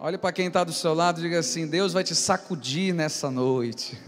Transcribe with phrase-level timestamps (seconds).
[0.00, 3.32] Olhe para quem está do seu lado e diga assim: Deus vai te sacudir nessa
[3.32, 3.98] noite.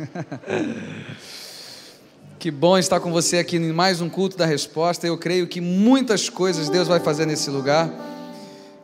[2.39, 5.05] que bom estar com você aqui em mais um culto da resposta.
[5.05, 7.91] Eu creio que muitas coisas Deus vai fazer nesse lugar.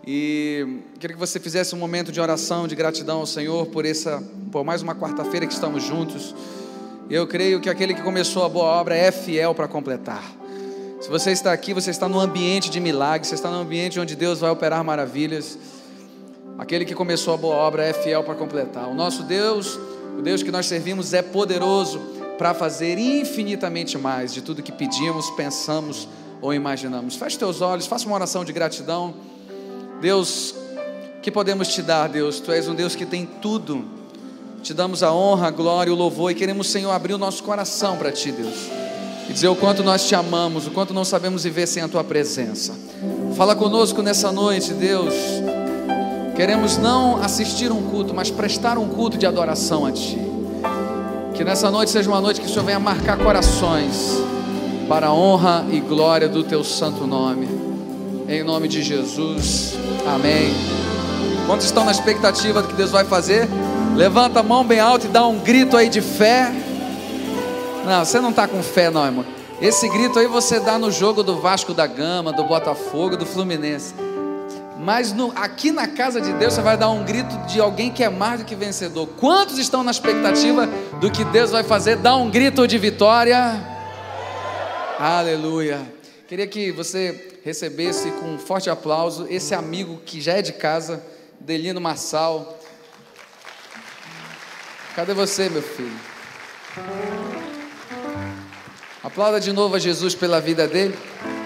[0.05, 4.21] E queria que você fizesse um momento de oração, de gratidão ao Senhor por essa,
[4.51, 6.35] por mais uma quarta-feira que estamos juntos.
[7.09, 10.25] Eu creio que aquele que começou a boa obra é fiel para completar.
[11.01, 14.17] Se você está aqui, você está num ambiente de milagres, você está num ambiente onde
[14.17, 15.76] Deus vai operar maravilhas.
[16.59, 18.89] Aquele que começou a boa obra é fiel para completar.
[18.89, 19.79] O nosso Deus,
[20.19, 22.01] o Deus que nós servimos, é poderoso
[22.39, 26.09] para fazer infinitamente mais de tudo que pedimos, pensamos
[26.41, 27.17] ou imaginamos.
[27.17, 29.15] Feche teus olhos, faça uma oração de gratidão.
[30.01, 30.55] Deus,
[31.23, 32.41] que podemos te dar, Deus?
[32.41, 33.85] Tu és um Deus que tem tudo.
[34.63, 37.97] Te damos a honra, a glória, o louvor e queremos, Senhor, abrir o nosso coração
[37.97, 38.55] para ti, Deus.
[39.29, 42.03] E dizer o quanto nós te amamos, o quanto não sabemos viver sem a tua
[42.03, 42.75] presença.
[43.37, 45.15] Fala conosco nessa noite, Deus.
[46.37, 50.21] Queremos não assistir um culto, mas prestar um culto de adoração a Ti.
[51.33, 54.23] Que nessa noite seja uma noite que o Senhor venha marcar corações
[54.87, 57.49] para a honra e glória do Teu santo nome.
[58.29, 59.79] Em nome de Jesus.
[60.07, 60.53] Amém.
[61.47, 63.49] Quantos estão na expectativa do que Deus vai fazer?
[63.95, 66.53] Levanta a mão bem alto e dá um grito aí de fé.
[67.87, 69.25] Não, você não está com fé, não, irmão.
[69.59, 73.95] Esse grito aí você dá no jogo do Vasco da Gama, do Botafogo, do Fluminense.
[74.79, 78.05] Mas no, aqui na casa de Deus você vai dar um grito de alguém que
[78.05, 79.09] é mais do que vencedor.
[79.19, 80.67] Quantos estão na expectativa
[81.01, 81.97] do que Deus vai fazer?
[81.97, 83.59] Dá um grito de vitória.
[84.99, 85.81] Aleluia.
[86.29, 91.03] Queria que você recebesse com um forte aplauso esse amigo que já é de casa,
[91.41, 92.59] Delino Marçal.
[94.95, 95.99] Cadê você, meu filho?
[99.03, 100.99] Aplauda de novo a Jesus pela vida dele.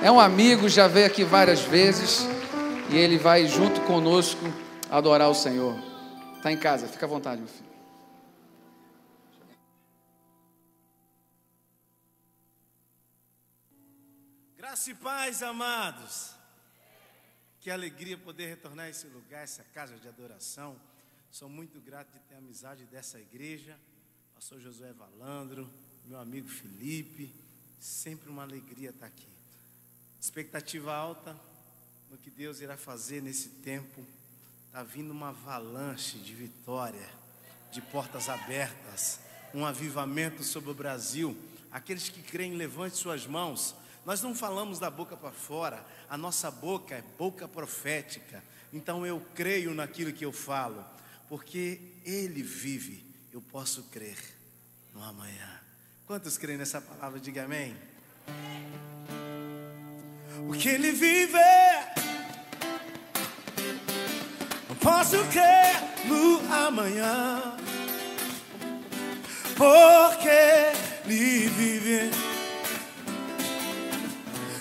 [0.03, 2.27] É um amigo, já veio aqui várias vezes
[2.93, 4.41] e ele vai junto conosco
[4.91, 5.77] adorar o Senhor.
[6.37, 7.71] Está em casa, fica à vontade, meu filho.
[14.57, 16.35] Graça e paz, amados.
[17.61, 20.77] Que alegria poder retornar a esse lugar, essa casa de adoração.
[21.31, 23.79] Sou muito grato de ter a amizade dessa igreja.
[24.35, 25.71] Pastor Josué Valandro,
[26.07, 27.33] meu amigo Felipe.
[27.79, 29.29] Sempre uma alegria estar aqui.
[30.21, 31.39] Expectativa alta,
[32.11, 34.05] no que Deus irá fazer nesse tempo.
[34.67, 37.09] Está vindo uma avalanche de vitória,
[37.71, 39.21] de portas abertas,
[39.55, 41.37] um avivamento sobre o Brasil.
[41.71, 43.75] Aqueles que creem, levante suas mãos.
[44.05, 48.43] Nós não falamos da boca para fora, a nossa boca é boca profética.
[48.73, 50.85] Então eu creio naquilo que eu falo,
[51.29, 54.19] porque Ele vive, eu posso crer
[54.93, 55.61] no amanhã.
[56.07, 57.21] Quantos creem nessa palavra?
[57.21, 57.77] Diga amém.
[60.47, 61.39] Porque Ele vive
[64.81, 67.55] posso crer no amanhã,
[69.57, 70.73] porque
[71.07, 72.11] lhe vive.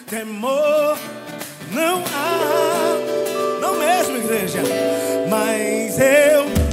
[0.08, 0.98] Temor
[1.72, 4.60] não há, não mesmo, igreja,
[5.30, 6.69] mas eu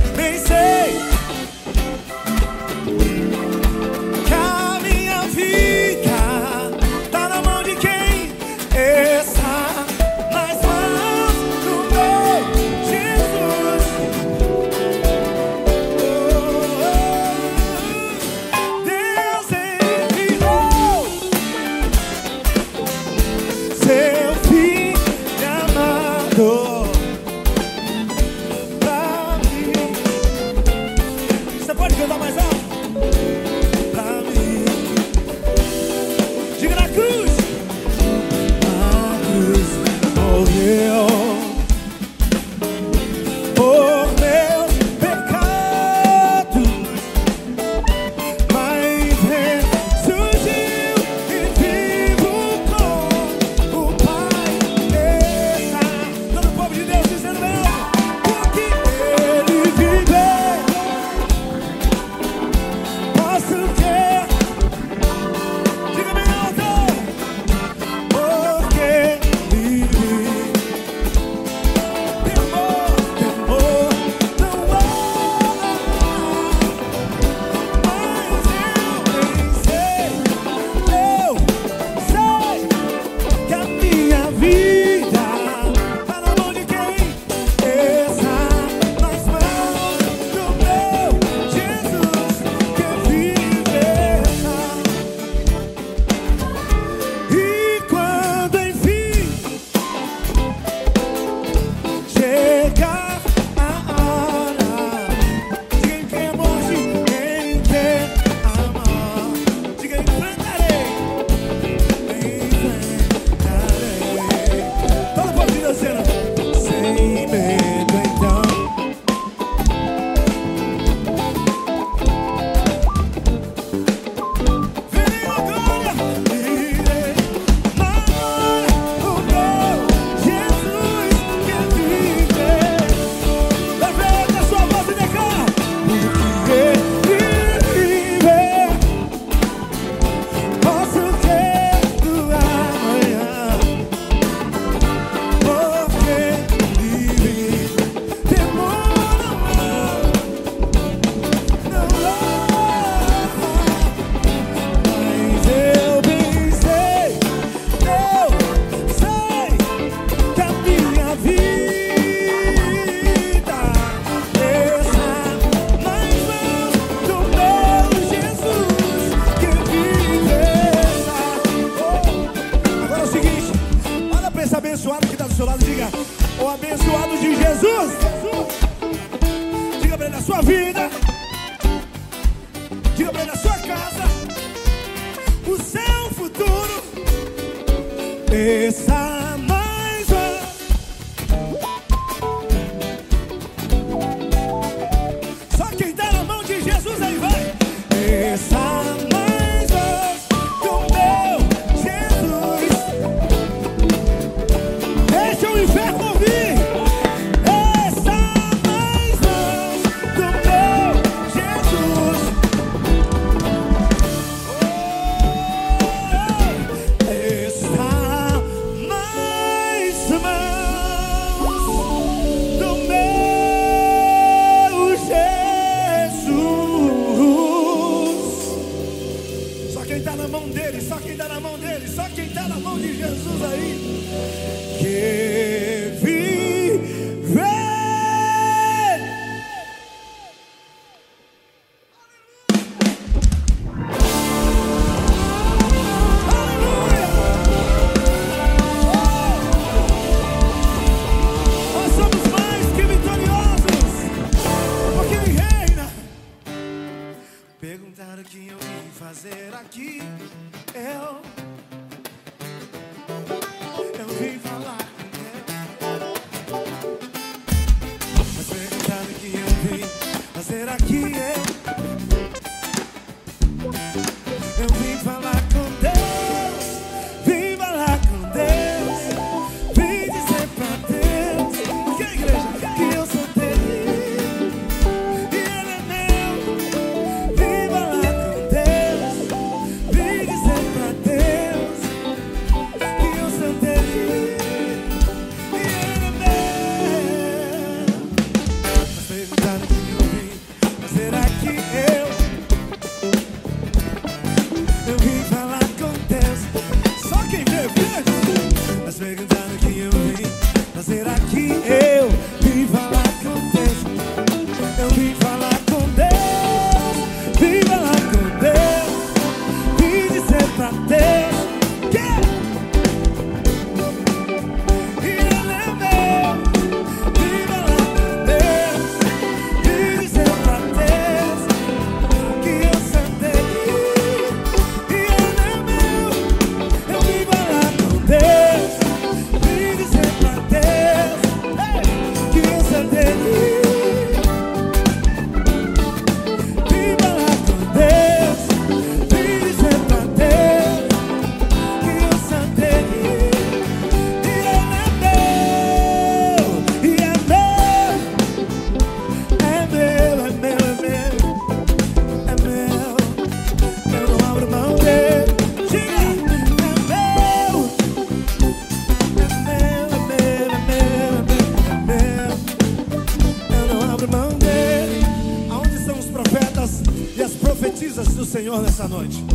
[378.76, 379.25] nessa noite?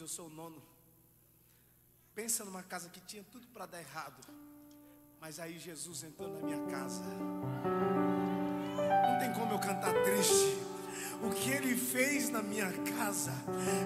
[0.00, 0.62] Eu sou o nono.
[2.14, 4.20] Pensa numa casa que tinha tudo para dar errado.
[5.20, 7.04] Mas aí Jesus entrou na minha casa.
[9.08, 10.69] Não tem como eu cantar triste.
[11.22, 13.32] O que ele fez na minha casa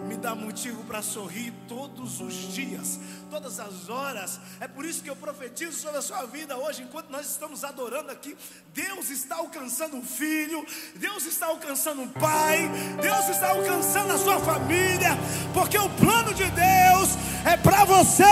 [0.07, 2.99] me dá motivo para sorrir todos os dias,
[3.31, 4.39] todas as horas.
[4.61, 8.11] É por isso que eu profetizo sobre a sua vida hoje, enquanto nós estamos adorando
[8.11, 8.37] aqui.
[8.73, 14.39] Deus está alcançando um filho, Deus está alcançando um pai, Deus está alcançando a sua
[14.39, 15.11] família,
[15.53, 17.11] porque o plano de Deus
[17.45, 18.25] é para você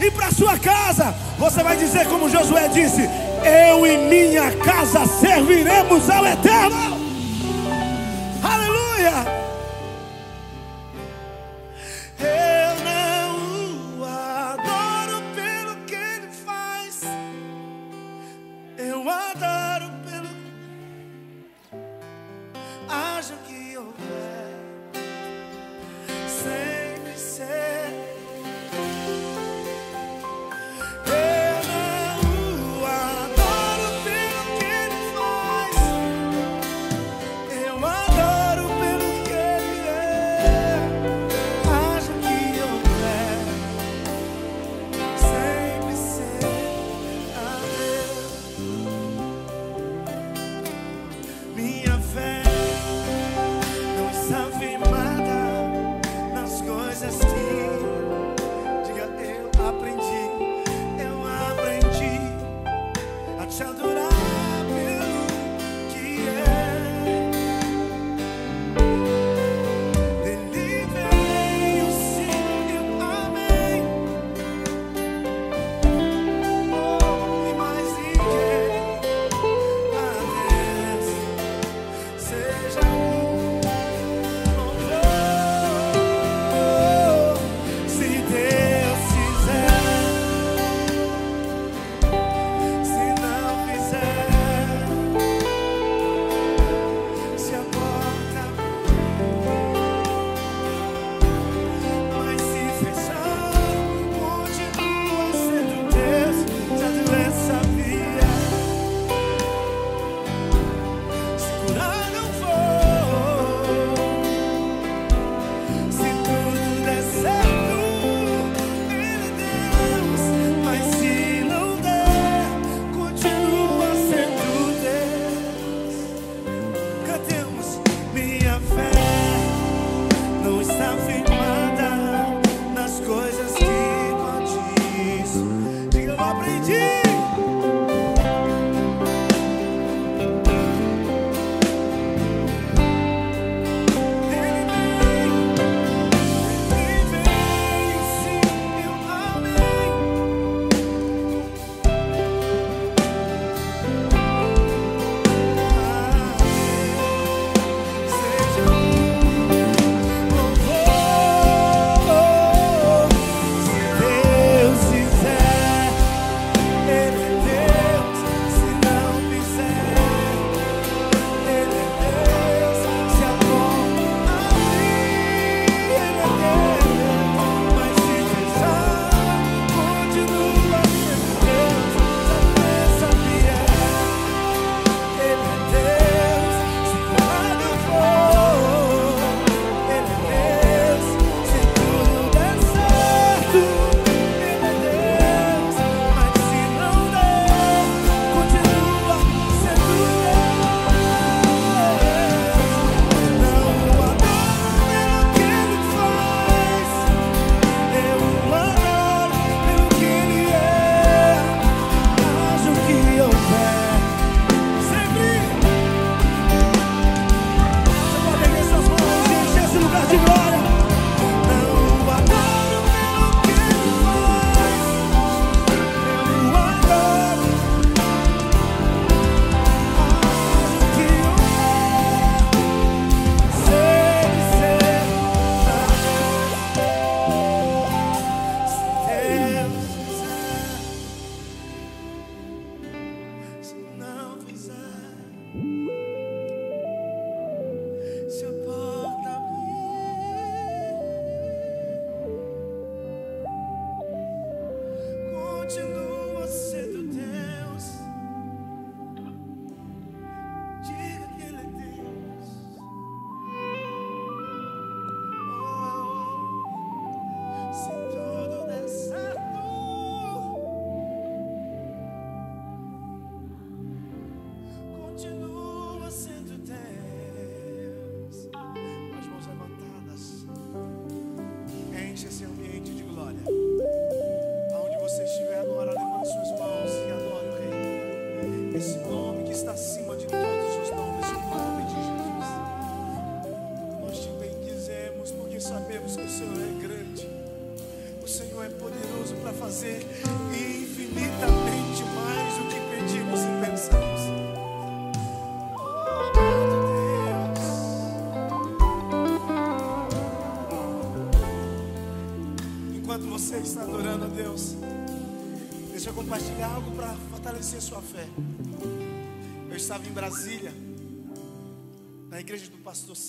[0.00, 1.12] e para sua casa.
[1.38, 3.02] Você vai dizer como Josué disse:
[3.44, 6.93] Eu e minha casa serviremos ao Eterno.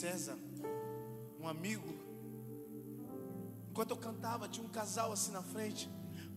[0.06, 0.38] César,
[1.42, 1.92] um amigo.
[3.72, 5.90] Enquanto eu cantava, tinha um casal assim na frente,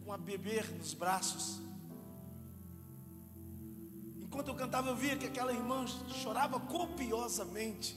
[0.02, 1.60] com a bebê nos braços.
[4.22, 5.86] Enquanto eu cantava, eu via que aquela irmã
[6.22, 7.94] chorava copiosamente.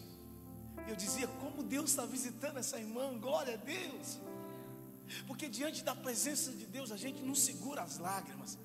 [0.90, 4.20] Eu dizia, como Deus está visitando essa irmã, glória a Deus.
[5.26, 8.60] Porque diante da presença de Deus, a gente não segura as lágrimas.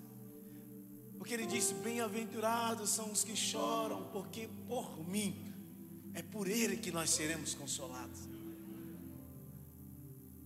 [1.19, 5.56] Porque ele disse: Bem-aventurados são os que choram, porque por mim,
[6.17, 8.21] é por ele que nós seremos consolados.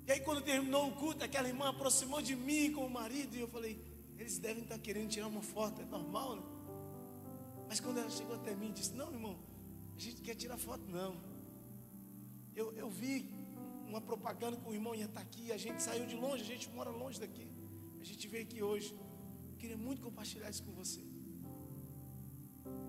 [0.06, 3.40] E aí, quando terminou o culto, aquela irmã aproximou de mim com o marido, e
[3.40, 3.74] eu falei:
[4.18, 6.46] Eles devem estar querendo tirar uma foto, é normal, não?
[7.68, 9.37] Mas quando ela chegou até mim, disse: Não, irmão,
[9.96, 11.12] a gente quer tirar foto, não.
[12.61, 13.14] Eu, eu vi
[13.87, 16.68] uma propaganda que o irmão ia estar aqui, a gente saiu de longe, a gente
[16.70, 17.46] mora longe daqui.
[18.00, 18.92] A gente veio aqui hoje
[19.61, 21.02] queria muito compartilhar isso com você.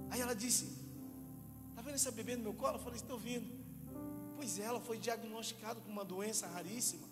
[0.09, 0.65] Aí ela disse:
[1.81, 2.75] Está vendo essa bebê no meu colo?
[2.75, 3.49] Eu falei: Estou vendo.
[4.35, 7.07] Pois ela foi diagnosticada com uma doença raríssima.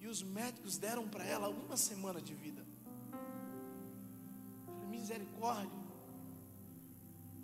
[0.00, 2.66] E os médicos deram para ela uma semana de vida.
[4.66, 5.78] Eu falei, Misericórdia.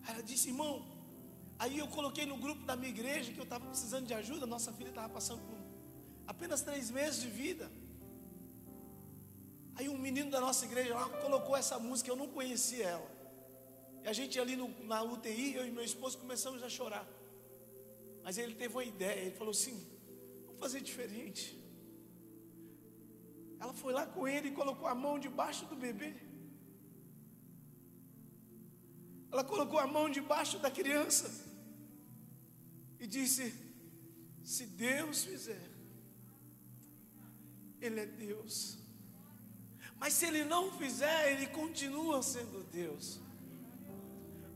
[0.09, 0.85] Ela disse: Irmão,
[1.57, 4.45] aí eu coloquei no grupo da minha igreja que eu estava precisando de ajuda.
[4.45, 5.57] Nossa filha estava passando por
[6.27, 7.71] apenas três meses de vida.
[9.77, 13.16] Aí um menino da nossa igreja lá colocou essa música, eu não conhecia ela.
[14.07, 17.05] E a gente ali no, na UTI, eu e meu esposo começamos a chorar.
[18.23, 19.77] Mas ele teve uma ideia, ele falou assim:
[20.45, 21.59] vamos fazer diferente.
[23.59, 26.15] Ela foi lá com ele e colocou a mão debaixo do bebê.
[29.33, 31.29] Ela colocou a mão debaixo da criança
[33.01, 33.53] e disse:
[34.45, 35.69] Se Deus fizer,
[37.81, 38.79] Ele é Deus.
[39.99, 43.26] Mas se ele não fizer, ele continua sendo Deus.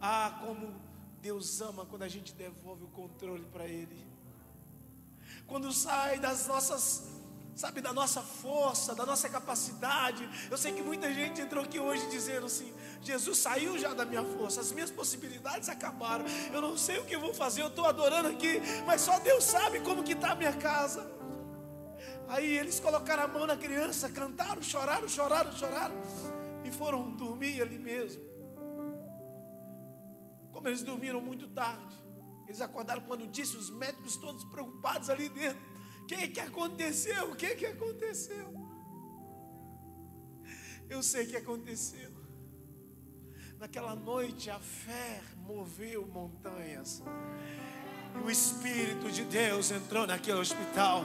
[0.01, 0.75] Ah, como
[1.21, 4.07] Deus ama quando a gente devolve o controle para Ele.
[5.47, 7.09] Quando sai das nossas,
[7.55, 10.29] sabe, da nossa força, da nossa capacidade.
[10.51, 14.25] Eu sei que muita gente entrou aqui hoje dizendo assim: Jesus saiu já da minha
[14.25, 16.25] força, as minhas possibilidades acabaram.
[16.53, 19.45] Eu não sei o que eu vou fazer, eu estou adorando aqui, mas só Deus
[19.45, 21.11] sabe como que está a minha casa.
[22.29, 25.95] Aí eles colocaram a mão na criança, cantaram, choraram, choraram, choraram
[26.65, 28.30] e foram dormir ali mesmo.
[30.61, 31.97] Como eles dormiram muito tarde,
[32.47, 35.59] eles acordaram quando disse os médicos todos preocupados ali dentro.
[36.03, 37.31] O que que aconteceu?
[37.31, 38.53] O que que aconteceu?
[40.87, 42.11] Eu sei que aconteceu.
[43.59, 47.03] Naquela noite a fé moveu montanhas.
[48.17, 51.03] E o Espírito de Deus entrou naquele hospital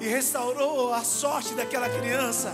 [0.00, 2.52] e restaurou a sorte daquela criança.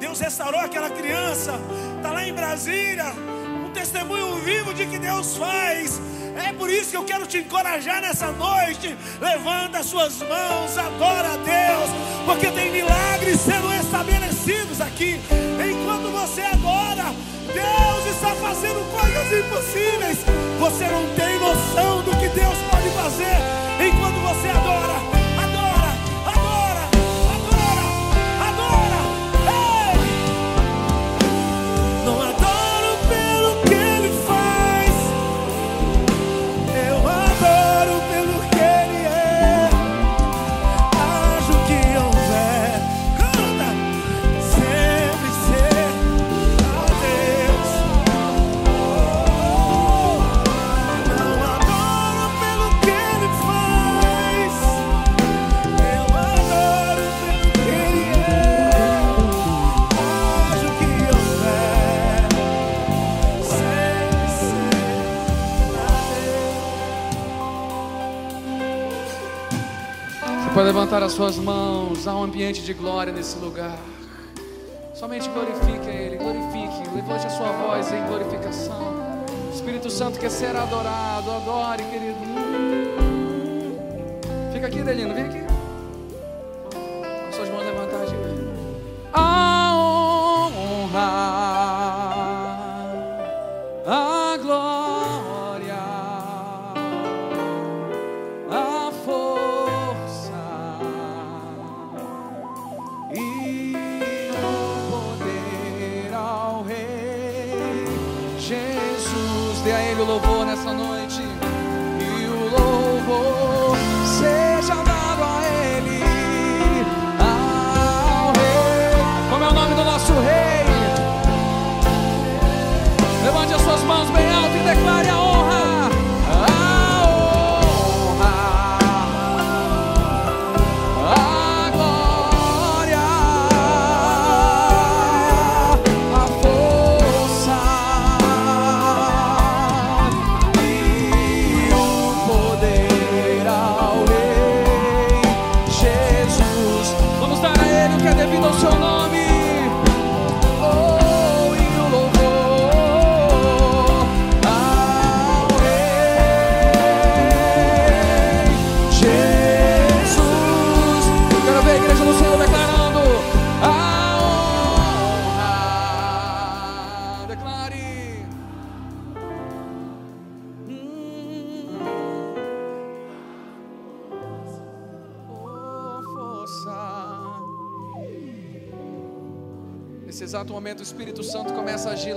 [0.00, 1.52] Deus restaurou aquela criança.
[1.98, 3.12] Está lá em Brasília,
[3.78, 6.00] testemunho vivo de que Deus faz.
[6.36, 8.96] É por isso que eu quero te encorajar nessa noite.
[9.20, 11.90] Levanta as suas mãos, adora a Deus,
[12.26, 15.20] porque tem milagres sendo estabelecidos aqui.
[15.70, 17.14] Enquanto você adora,
[17.46, 20.18] Deus está fazendo coisas impossíveis.
[20.58, 23.36] Você não tem noção do que Deus pode fazer
[23.80, 25.17] enquanto você adora.
[70.50, 73.76] Pode levantar as suas mãos, há um ambiente de glória nesse lugar.
[74.94, 78.94] Somente glorifique a Ele, glorifique, levante a sua voz em glorificação.
[79.52, 82.18] Espírito Santo quer ser adorado, adore, querido.
[84.52, 85.47] Fica aqui, Delino, vem aqui.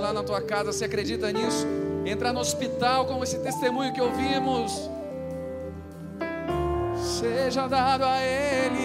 [0.02, 0.72] Lá na tua casa.
[0.72, 1.66] Você acredita nisso?
[2.04, 4.90] Entrar no hospital, como esse testemunho que ouvimos.
[6.96, 8.81] Seja dado a Ele.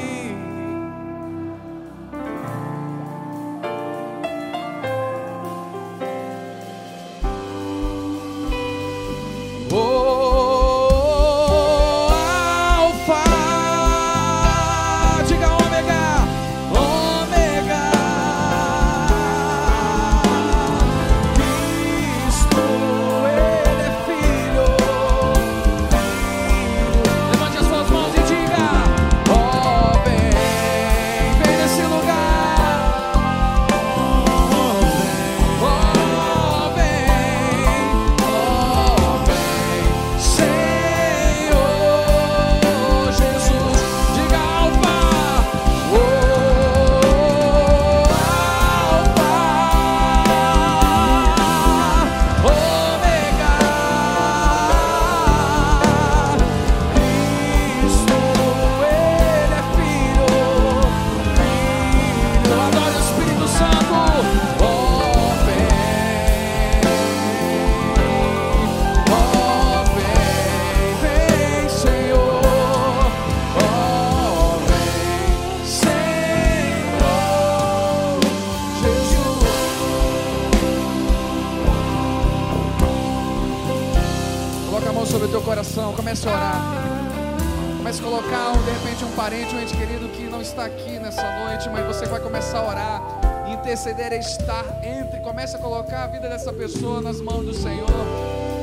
[87.87, 91.23] Comece a colocar, de repente, um parente, um ente querido que não está aqui nessa
[91.45, 93.01] noite, mas você vai começar a orar,
[93.49, 95.21] interceder é estar entre.
[95.21, 97.87] Comece a colocar a vida dessa pessoa nas mãos do Senhor.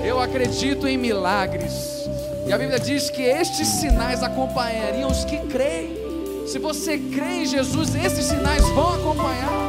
[0.04, 2.06] Eu acredito em milagres.
[2.46, 5.96] E a Bíblia diz que estes sinais acompanhariam os que creem.
[6.46, 9.64] Se você crê em Jesus, esses sinais vão acompanhar.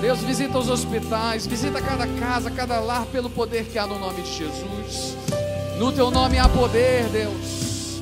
[0.00, 4.22] Deus visita os hospitais, visita cada casa, cada lar pelo poder que há no nome
[4.22, 5.21] de Jesus.
[5.82, 8.00] No teu nome há poder, Deus.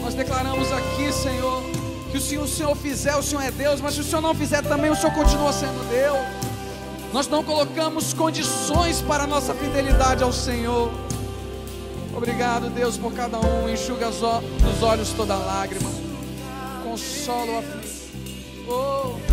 [0.00, 1.64] Nós declaramos aqui, Senhor,
[2.12, 4.62] que se o Senhor fizer, o Senhor é Deus, mas se o Senhor não fizer
[4.62, 6.16] também, o Senhor continua sendo Deus.
[7.12, 10.92] Nós não colocamos condições para a nossa fidelidade ao Senhor.
[12.16, 13.68] Obrigado, Deus, por cada um.
[13.68, 15.90] Enxuga dos olhos toda lágrima.
[16.84, 17.96] Consola o aflito.
[18.68, 19.25] Oh.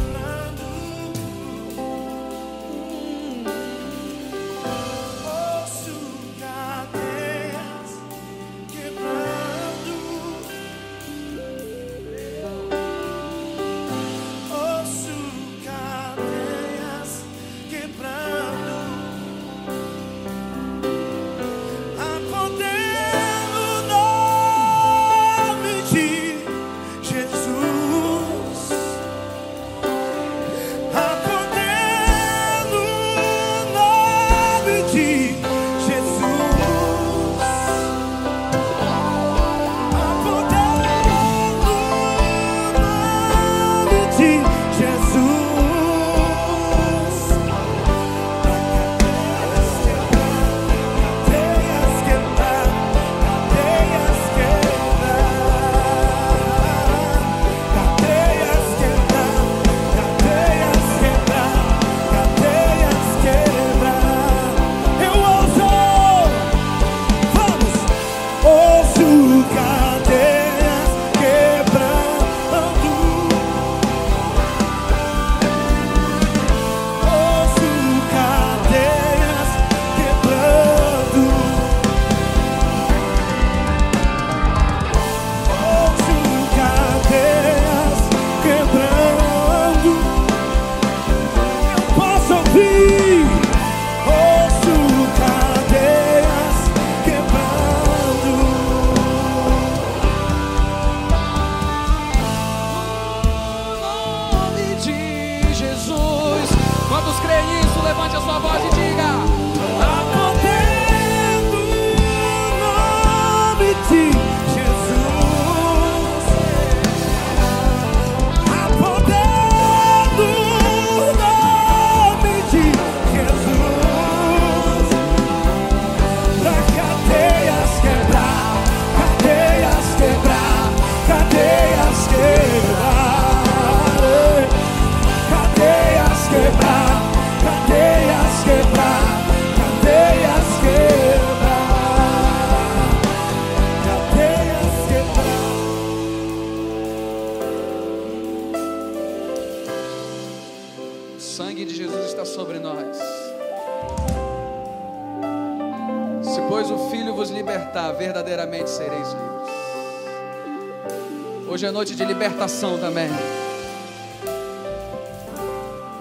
[161.64, 163.10] Hoje é noite de libertação também.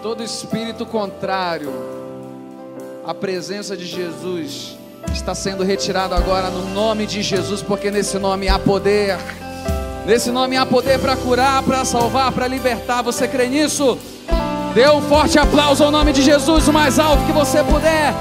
[0.02, 1.72] Todo espírito contrário
[3.06, 4.76] à presença de Jesus
[5.12, 9.16] está sendo retirado agora no nome de Jesus, porque nesse nome há poder.
[10.04, 13.00] Nesse nome há poder para curar, para salvar, para libertar.
[13.02, 13.96] Você crê nisso?
[14.74, 18.12] Dê um forte aplauso ao nome de Jesus, o mais alto que você puder.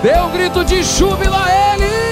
[0.00, 2.03] Dê um grito de júbilo a Ele.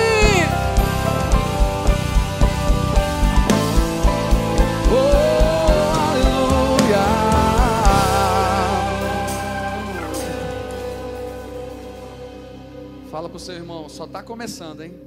[13.22, 15.00] Fala para o seu irmão, só está começando, hein?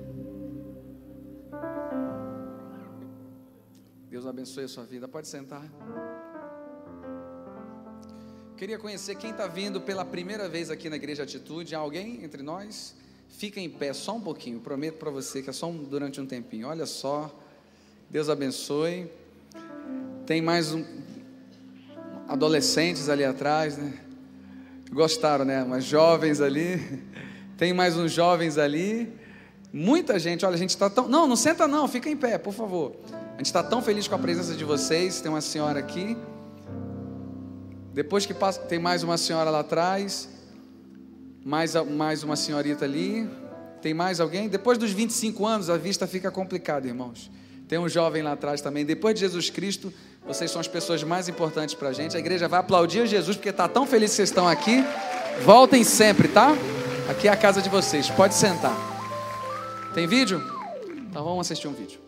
[4.10, 5.06] Deus abençoe a sua vida.
[5.06, 5.62] Pode sentar.
[8.56, 11.76] Queria conhecer quem está vindo pela primeira vez aqui na Igreja Atitude.
[11.76, 12.96] Alguém entre nós?
[13.28, 14.62] Fica em pé só um pouquinho.
[14.62, 16.70] Prometo para você que é só um, durante um tempinho.
[16.70, 17.38] Olha só.
[18.10, 19.12] Deus abençoe.
[20.26, 20.86] Tem mais um,
[22.30, 24.00] adolescentes ali atrás, né?
[24.90, 25.66] Gostaram, né?
[25.66, 26.80] Mas jovens ali.
[27.58, 29.12] Tem mais uns jovens ali.
[29.72, 31.08] Muita gente, olha, a gente está tão.
[31.08, 32.96] Não, não senta não, fica em pé, por favor.
[33.34, 35.22] A gente está tão feliz com a presença de vocês.
[35.22, 36.18] Tem uma senhora aqui.
[37.94, 40.30] Depois que passa, tem mais uma senhora lá atrás.
[41.46, 43.30] Mais, mais uma senhorita ali.
[43.82, 44.50] Tem mais alguém?
[44.50, 47.32] Depois dos 25 anos, a vista fica complicada, irmãos.
[47.68, 48.86] Tem um jovem lá atrás também.
[48.86, 49.94] Depois de Jesus Cristo,
[50.28, 52.16] vocês são as pessoas mais importantes para a gente.
[52.16, 54.84] A igreja vai aplaudir Jesus porque está tão feliz que vocês estão aqui.
[55.44, 56.56] Voltem sempre, tá?
[57.08, 58.76] Aqui é a casa de vocês, pode sentar.
[59.94, 60.42] Tem vídeo?
[61.08, 62.00] Então vamos assistir um vídeo.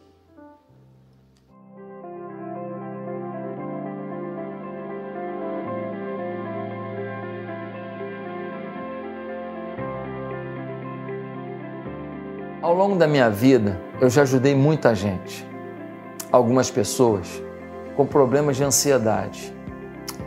[12.59, 15.47] Ao longo da minha vida, eu já ajudei muita gente.
[16.31, 17.41] Algumas pessoas
[17.95, 19.53] com problemas de ansiedade,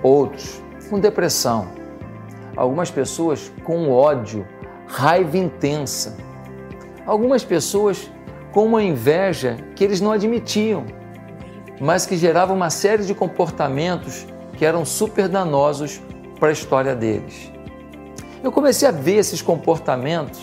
[0.00, 1.68] outros com depressão,
[2.56, 4.46] algumas pessoas com ódio
[4.90, 6.16] raiva intensa.
[7.06, 8.10] Algumas pessoas
[8.52, 10.84] com uma inveja que eles não admitiam,
[11.80, 14.26] mas que gerava uma série de comportamentos
[14.58, 16.00] que eram super danosos
[16.38, 17.52] para a história deles.
[18.42, 20.40] Eu comecei a ver esses comportamentos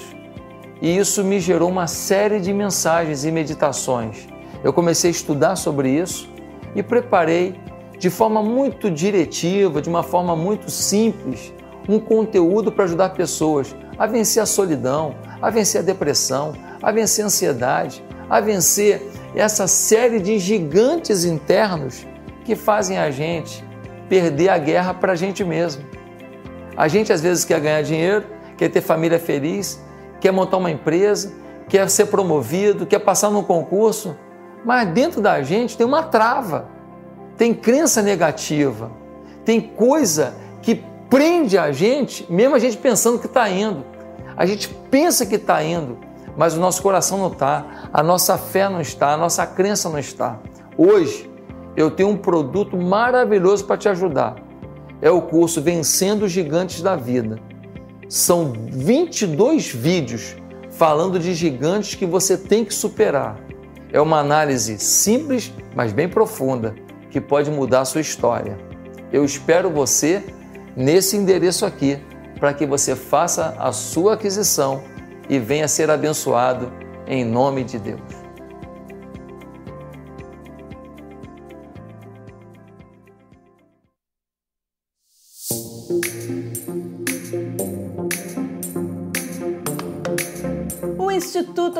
[0.81, 4.27] e isso me gerou uma série de mensagens e meditações.
[4.63, 6.29] Eu comecei a estudar sobre isso
[6.73, 7.59] e preparei
[7.99, 11.53] de forma muito diretiva, de uma forma muito simples,
[11.89, 17.23] um conteúdo para ajudar pessoas a vencer a solidão, a vencer a depressão, a vencer
[17.23, 19.01] a ansiedade, a vencer
[19.35, 22.05] essa série de gigantes internos
[22.43, 23.63] que fazem a gente
[24.07, 25.83] perder a guerra para a gente mesmo.
[26.75, 28.25] A gente às vezes quer ganhar dinheiro,
[28.57, 29.81] quer ter família feliz,
[30.19, 31.33] quer montar uma empresa,
[31.67, 34.15] quer ser promovido, quer passar num concurso,
[34.63, 36.69] mas dentro da gente tem uma trava,
[37.37, 38.91] tem crença negativa,
[39.43, 40.33] tem coisa
[41.09, 43.85] prende a gente, mesmo a gente pensando que está indo.
[44.35, 45.97] A gente pensa que está indo,
[46.37, 49.97] mas o nosso coração não está, a nossa fé não está, a nossa crença não
[49.97, 50.39] está.
[50.77, 51.29] Hoje
[51.75, 54.35] eu tenho um produto maravilhoso para te ajudar.
[55.01, 57.39] É o curso Vencendo os Gigantes da Vida.
[58.09, 60.35] São 22 vídeos
[60.71, 63.39] falando de gigantes que você tem que superar.
[63.91, 66.75] É uma análise simples, mas bem profunda,
[67.09, 68.57] que pode mudar a sua história.
[69.11, 70.23] Eu espero você
[70.77, 71.97] nesse endereço aqui,
[72.39, 74.83] para que você faça a sua aquisição
[75.27, 76.71] e venha ser abençoado
[77.07, 78.26] em nome de Deus.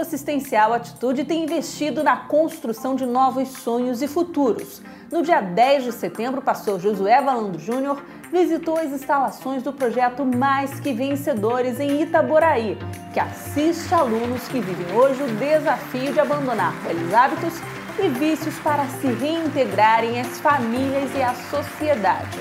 [0.07, 4.81] Assistencial Atitude tem investido na construção de novos sonhos e futuros.
[5.11, 10.25] No dia 10 de setembro, o pastor Josué Valando Júnior visitou as instalações do projeto
[10.25, 12.77] Mais Que Vencedores em Itaboraí,
[13.13, 17.53] que assiste alunos que vivem hoje o desafio de abandonar velhos hábitos
[18.01, 22.39] e vícios para se reintegrarem às famílias e à sociedade.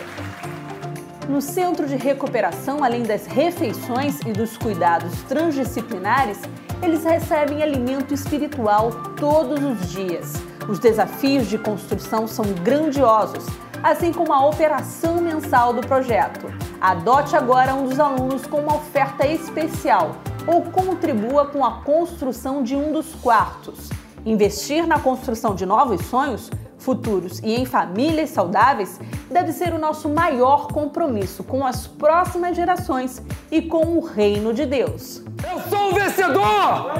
[1.28, 6.40] No centro de recuperação, além das refeições e dos cuidados transdisciplinares,
[6.82, 10.34] eles recebem alimento espiritual todos os dias.
[10.68, 13.46] Os desafios de construção são grandiosos
[13.82, 16.52] assim como a operação mensal do projeto.
[16.80, 20.16] Adote agora um dos alunos com uma oferta especial
[20.46, 23.90] ou contribua com a construção de um dos quartos.
[24.24, 29.00] Investir na construção de novos sonhos futuros e em famílias saudáveis
[29.30, 34.66] deve ser o nosso maior compromisso com as próximas gerações e com o reino de
[34.66, 35.22] Deus.
[35.42, 36.92] Eu sou um vencedor!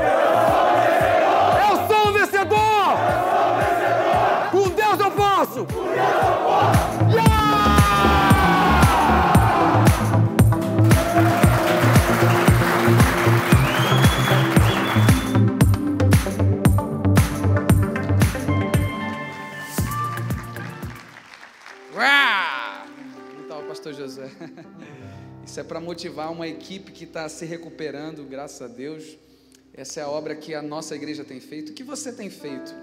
[1.68, 2.56] Eu sou um vencedor!
[4.50, 5.66] Com Deus eu posso!
[5.66, 7.25] Com Deus eu posso!
[21.96, 22.86] Yeah!
[23.66, 24.30] pastor José.
[25.44, 29.16] Isso é para motivar uma equipe que está se recuperando, graças a Deus.
[29.72, 31.70] Essa é a obra que a nossa igreja tem feito.
[31.70, 32.74] O que você tem feito?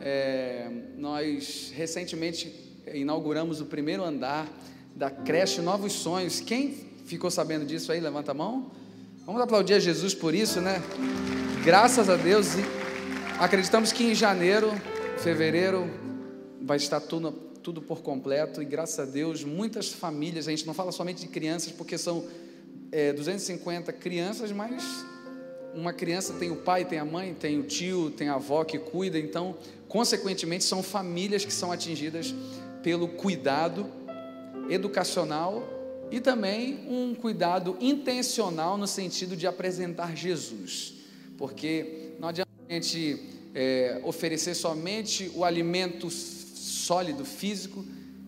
[0.00, 2.54] É, nós recentemente
[2.92, 4.48] inauguramos o primeiro andar
[4.96, 6.40] da creche Novos Sonhos.
[6.40, 6.72] Quem
[7.04, 8.00] ficou sabendo disso aí?
[8.00, 8.70] Levanta a mão.
[9.26, 10.82] Vamos aplaudir a Jesus por isso, né?
[11.64, 12.54] Graças a Deus.
[12.54, 12.64] E
[13.38, 14.70] acreditamos que em janeiro,
[15.18, 15.90] fevereiro,
[16.62, 20.74] vai estar tudo tudo por completo e graças a Deus, muitas famílias, a gente não
[20.74, 22.24] fala somente de crianças, porque são
[22.90, 24.82] é, 250 crianças, mas
[25.74, 28.78] uma criança tem o pai, tem a mãe, tem o tio, tem a avó que
[28.78, 29.56] cuida, então,
[29.88, 32.34] consequentemente, são famílias que são atingidas
[32.82, 33.86] pelo cuidado
[34.68, 35.62] educacional
[36.10, 40.94] e também um cuidado intencional no sentido de apresentar Jesus,
[41.38, 43.20] porque não adianta a gente
[43.54, 46.10] é, oferecer somente o alimento
[46.90, 47.84] sólido, físico,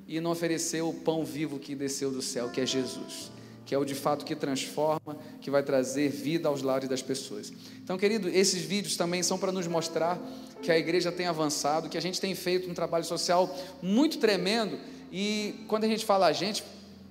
[0.07, 3.33] e não ofereceu o pão vivo que desceu do céu, que é Jesus,
[3.67, 7.53] que é o de fato que transforma, que vai trazer vida aos lares das pessoas.
[7.83, 10.17] Então, querido, esses vídeos também são para nos mostrar
[10.63, 13.53] que a igreja tem avançado, que a gente tem feito um trabalho social
[13.83, 14.79] muito tremendo,
[15.11, 16.63] e quando a gente fala a gente,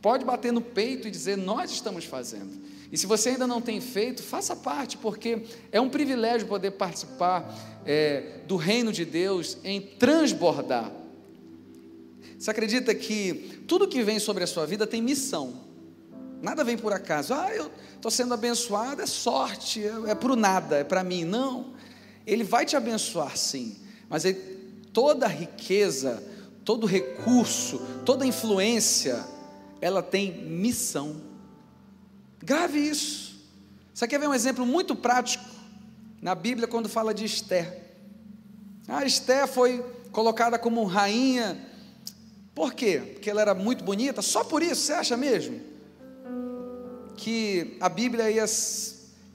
[0.02, 2.62] pode bater no peito e dizer: Nós estamos fazendo.
[2.90, 7.54] E se você ainda não tem feito, faça parte, porque é um privilégio poder participar
[7.86, 11.01] é, do reino de Deus em transbordar.
[12.42, 15.54] Você acredita que tudo que vem sobre a sua vida tem missão?
[16.42, 17.36] Nada vem por acaso.
[17.36, 21.24] Ah, eu estou sendo abençoado, é sorte, é, é para o nada, é para mim.
[21.24, 21.76] Não.
[22.26, 23.78] Ele vai te abençoar sim,
[24.10, 24.40] mas ele,
[24.92, 26.24] toda riqueza,
[26.66, 29.24] todo recurso, toda influência,
[29.80, 31.22] ela tem missão.
[32.40, 33.40] Grave isso.
[33.94, 35.46] Você quer ver um exemplo muito prático?
[36.20, 37.84] Na Bíblia, quando fala de Esther.
[38.88, 41.70] Ah, Esther foi colocada como rainha
[42.54, 43.02] por quê?
[43.14, 44.22] Porque ela era muito bonita?
[44.22, 45.60] Só por isso, você acha mesmo?
[47.16, 48.46] Que a Bíblia ia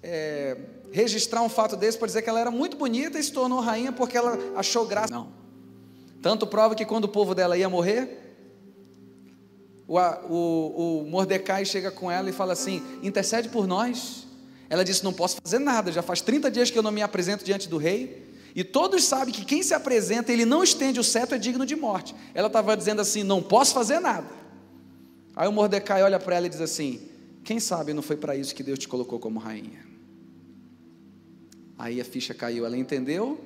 [0.03, 0.57] é,
[0.93, 3.93] registrar um fato desse para dizer que ela era muito bonita e se tornou rainha
[3.93, 5.13] porque ela achou graça.
[5.13, 5.29] Não.
[6.21, 8.27] Tanto prova que quando o povo dela ia morrer,
[9.87, 14.27] o, o, o Mordecai chega com ela e fala assim: intercede por nós.
[14.69, 17.45] Ela disse: Não posso fazer nada, já faz 30 dias que eu não me apresento
[17.45, 18.36] diante do rei.
[18.57, 21.77] E todos sabem que quem se apresenta, ele não estende o cetro, é digno de
[21.77, 22.15] morte.
[22.33, 24.31] Ela estava dizendo assim: não posso fazer nada.
[25.37, 27.07] Aí o Mordecai olha para ela e diz assim:
[27.45, 29.85] quem sabe não foi para isso que Deus te colocou como rainha?
[31.79, 33.39] Aí a ficha caiu, ela entendeu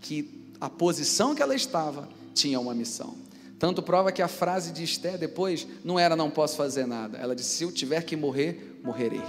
[0.00, 3.14] que a posição que ela estava tinha uma missão.
[3.56, 7.16] Tanto prova que a frase de Esté depois não era não posso fazer nada.
[7.18, 9.22] Ela disse: se eu tiver que morrer, morrerei.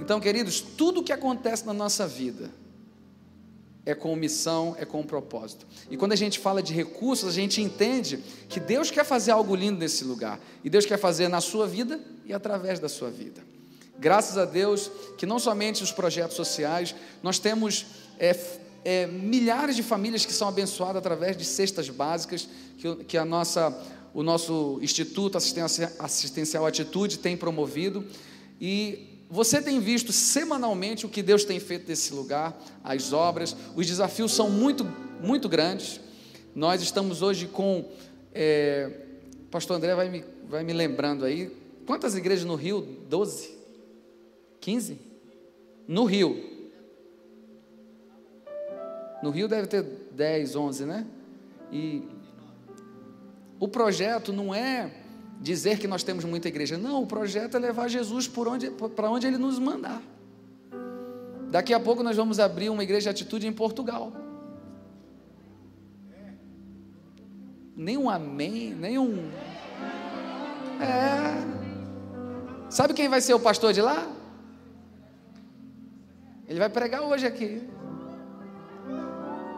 [0.00, 2.50] Então, queridos, tudo que acontece na nossa vida,
[3.84, 5.66] é com missão, é com propósito.
[5.90, 8.18] E quando a gente fala de recursos, a gente entende
[8.48, 10.38] que Deus quer fazer algo lindo nesse lugar.
[10.62, 13.42] E Deus quer fazer na sua vida e através da sua vida.
[13.98, 17.86] Graças a Deus que não somente os projetos sociais, nós temos
[18.18, 18.38] é,
[18.84, 23.76] é, milhares de famílias que são abençoadas através de cestas básicas que, que a nossa,
[24.14, 28.04] o nosso Instituto Assistencial Atitude tem promovido.
[28.60, 33.86] E você tem visto semanalmente o que Deus tem feito nesse lugar, as obras, os
[33.86, 34.84] desafios são muito,
[35.22, 36.00] muito grandes.
[36.52, 37.88] Nós estamos hoje com.
[38.34, 38.90] É,
[39.48, 41.56] Pastor André vai me, vai me lembrando aí.
[41.86, 42.80] Quantas igrejas no Rio?
[43.08, 43.56] Doze?
[44.60, 44.98] Quinze?
[45.86, 46.50] No Rio.
[49.22, 51.06] No Rio deve ter dez, onze, né?
[51.70, 52.02] E
[53.60, 54.90] o projeto não é
[55.40, 56.76] dizer que nós temos muita igreja.
[56.76, 60.02] Não, o projeto é levar Jesus por onde, para onde Ele nos mandar.
[61.50, 64.12] Daqui a pouco nós vamos abrir uma igreja de atitude em Portugal.
[67.74, 69.30] Nem um amém, nem um.
[70.80, 71.50] É.
[72.68, 74.06] Sabe quem vai ser o pastor de lá?
[76.46, 77.66] Ele vai pregar hoje aqui.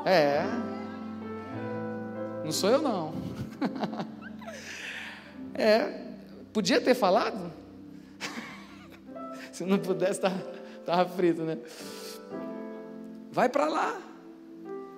[0.07, 0.45] É.
[2.45, 3.13] Não sou eu não.
[5.55, 6.01] É,
[6.53, 7.53] podia ter falado?
[9.53, 10.21] Se não pudesse,
[10.81, 11.59] estava frito, né?
[13.31, 14.01] Vai para lá,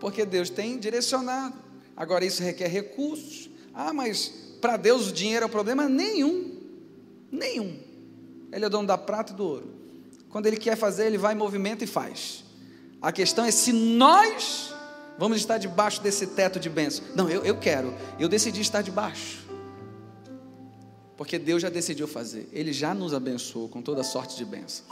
[0.01, 1.55] porque Deus tem direcionado.
[1.97, 3.49] Agora, isso requer recursos.
[3.73, 4.29] Ah, mas
[4.61, 5.89] para Deus o dinheiro é o problema?
[5.89, 6.61] Nenhum.
[7.31, 7.79] Nenhum.
[8.53, 9.75] Ele é dono da prata e do ouro.
[10.29, 12.45] Quando ele quer fazer, ele vai em movimento e faz.
[13.01, 14.75] A questão é se nós
[15.19, 17.05] vamos estar debaixo desse teto de bênção.
[17.15, 17.95] Não, eu, eu quero.
[18.19, 19.44] Eu decidi estar debaixo.
[21.17, 22.49] Porque Deus já decidiu fazer.
[22.53, 24.89] Ele já nos abençoou com toda sorte de bênçãos.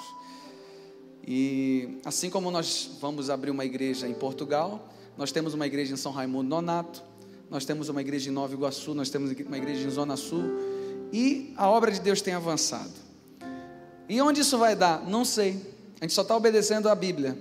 [1.27, 5.97] E assim como nós vamos abrir uma igreja em Portugal, nós temos uma igreja em
[5.97, 7.03] São Raimundo Nonato,
[7.51, 10.43] nós temos uma igreja em Nova Iguaçu, nós temos uma igreja em Zona Sul,
[11.13, 12.91] e a obra de Deus tem avançado.
[14.09, 15.07] E onde isso vai dar?
[15.09, 15.61] Não sei.
[16.01, 17.39] A gente só está obedecendo a Bíblia,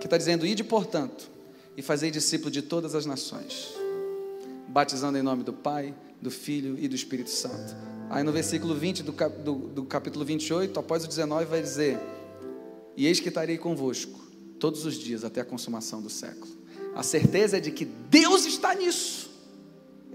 [0.00, 1.28] que está dizendo: ide, portanto,
[1.76, 3.74] e fazei discípulo de todas as nações,
[4.68, 7.76] batizando em nome do Pai, do Filho e do Espírito Santo.
[8.10, 11.98] Aí no versículo 20 do, do, do capítulo 28, após o 19, vai dizer:
[12.96, 14.18] E eis que estarei convosco
[14.58, 16.58] todos os dias até a consumação do século.
[16.94, 19.30] A certeza é de que Deus está nisso.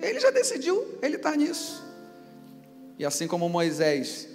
[0.02, 1.82] Ele já decidiu, ele está nisso.
[2.98, 4.28] E assim como Moisés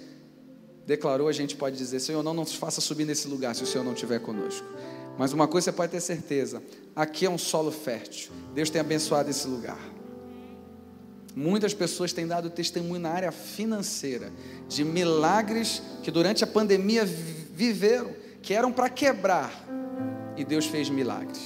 [0.85, 3.83] declarou, a gente pode dizer: Senhor, não nos faça subir nesse lugar se o Senhor
[3.83, 4.65] não estiver conosco.
[5.17, 6.63] Mas uma coisa você pode ter certeza:
[6.95, 8.31] aqui é um solo fértil.
[8.53, 9.98] Deus tem abençoado esse lugar.
[11.39, 14.29] Muitas pessoas têm dado testemunho na área financeira
[14.67, 19.49] de milagres que durante a pandemia viveram, que eram para quebrar,
[20.35, 21.39] e Deus fez milagres.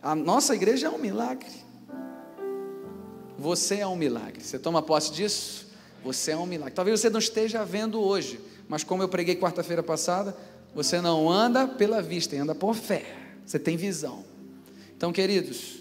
[0.00, 1.50] A nossa igreja é um milagre.
[3.36, 4.44] Você é um milagre.
[4.44, 5.66] Você toma posse disso?
[6.04, 6.72] Você é um milagre.
[6.72, 8.38] Talvez você não esteja vendo hoje,
[8.68, 10.36] mas como eu preguei quarta-feira passada,
[10.72, 13.12] você não anda pela vista, anda por fé.
[13.44, 14.24] Você tem visão.
[14.96, 15.80] Então, queridos,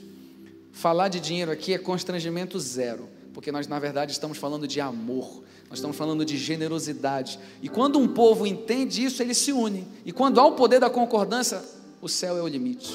[0.76, 5.42] Falar de dinheiro aqui é constrangimento zero, porque nós, na verdade, estamos falando de amor,
[5.70, 7.40] nós estamos falando de generosidade.
[7.62, 9.88] E quando um povo entende isso, ele se une.
[10.04, 11.64] E quando há o poder da concordância,
[12.02, 12.94] o céu é o limite.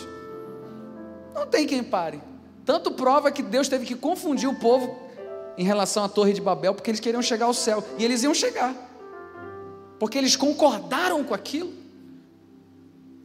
[1.34, 2.20] Não tem quem pare.
[2.66, 4.94] Tanto prova que Deus teve que confundir o povo
[5.56, 7.82] em relação à Torre de Babel, porque eles queriam chegar ao céu.
[7.96, 8.74] E eles iam chegar.
[9.98, 11.79] Porque eles concordaram com aquilo.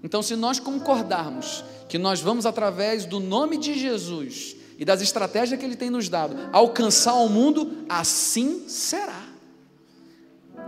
[0.05, 5.59] Então, se nós concordarmos que nós vamos, através do nome de Jesus e das estratégias
[5.59, 9.23] que Ele tem nos dado, alcançar o mundo, assim será.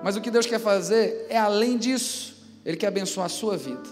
[0.03, 2.35] Mas o que Deus quer fazer é além disso,
[2.65, 3.83] Ele quer abençoar a sua vida.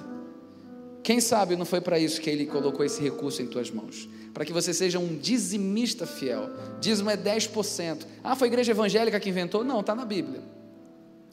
[1.04, 4.10] Quem sabe não foi para isso que Ele colocou esse recurso em tuas mãos?
[4.34, 6.50] Para que você seja um dizimista fiel.
[6.82, 8.00] Dízimo é 10%.
[8.24, 9.64] Ah, foi a igreja evangélica que inventou?
[9.64, 10.42] Não, está na Bíblia.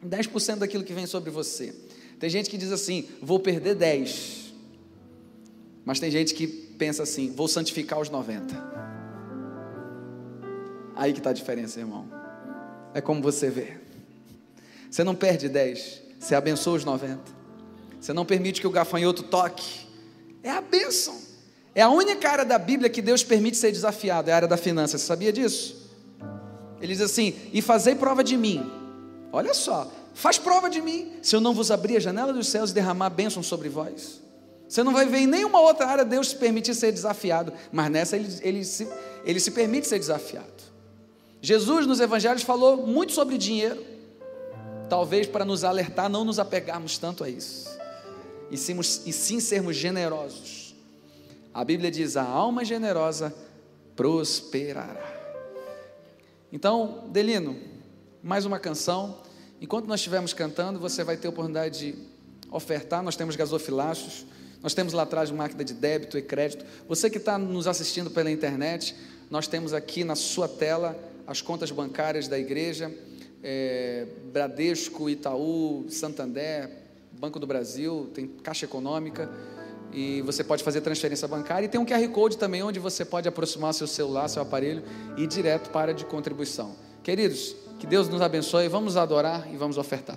[0.06, 1.74] 10% daquilo que vem sobre você.
[2.22, 4.42] Tem gente que diz assim: vou perder 10
[5.84, 8.54] mas tem gente que pensa assim: vou santificar os 90.
[10.94, 12.06] Aí que está a diferença, irmão.
[12.94, 13.78] É como você vê.
[14.90, 17.20] Você não perde 10, você abençoa os 90.
[18.00, 19.86] Você não permite que o gafanhoto toque.
[20.42, 21.18] É a bênção.
[21.74, 24.56] É a única área da Bíblia que Deus permite ser desafiado, é a área da
[24.56, 24.98] finança.
[24.98, 25.90] Você sabia disso?
[26.80, 28.70] Ele diz assim: e fazei prova de mim.
[29.32, 32.70] Olha só, faz prova de mim, se eu não vos abrir a janela dos céus
[32.70, 34.20] e derramar bênção sobre vós.
[34.68, 38.16] Você não vai ver em nenhuma outra área Deus se permitir ser desafiado, mas nessa
[38.16, 38.88] ele, ele, se,
[39.24, 40.62] ele se permite ser desafiado.
[41.40, 43.84] Jesus nos evangelhos falou muito sobre dinheiro,
[44.88, 47.68] talvez para nos alertar, não nos apegarmos tanto a isso,
[48.50, 50.74] e sim, e sim sermos generosos.
[51.52, 53.34] A Bíblia diz: a alma generosa
[53.94, 55.12] prosperará.
[56.50, 57.58] Então, Delino,
[58.22, 59.18] mais uma canção.
[59.62, 61.94] Enquanto nós estivermos cantando, você vai ter a oportunidade de
[62.50, 63.00] ofertar.
[63.00, 64.26] Nós temos gasofilácios.
[64.60, 66.64] Nós temos lá atrás máquina de débito e crédito.
[66.88, 68.96] Você que está nos assistindo pela internet,
[69.30, 70.98] nós temos aqui na sua tela
[71.28, 72.92] as contas bancárias da igreja,
[73.40, 76.68] é, Bradesco, Itaú, Santander,
[77.12, 79.30] Banco do Brasil, tem Caixa Econômica,
[79.92, 81.66] e você pode fazer transferência bancária.
[81.66, 84.82] E tem um QR Code também, onde você pode aproximar seu celular, seu aparelho
[85.16, 86.74] e ir direto para a de contribuição.
[87.04, 90.16] Queridos, que Deus nos abençoe, vamos adorar e vamos ofertar.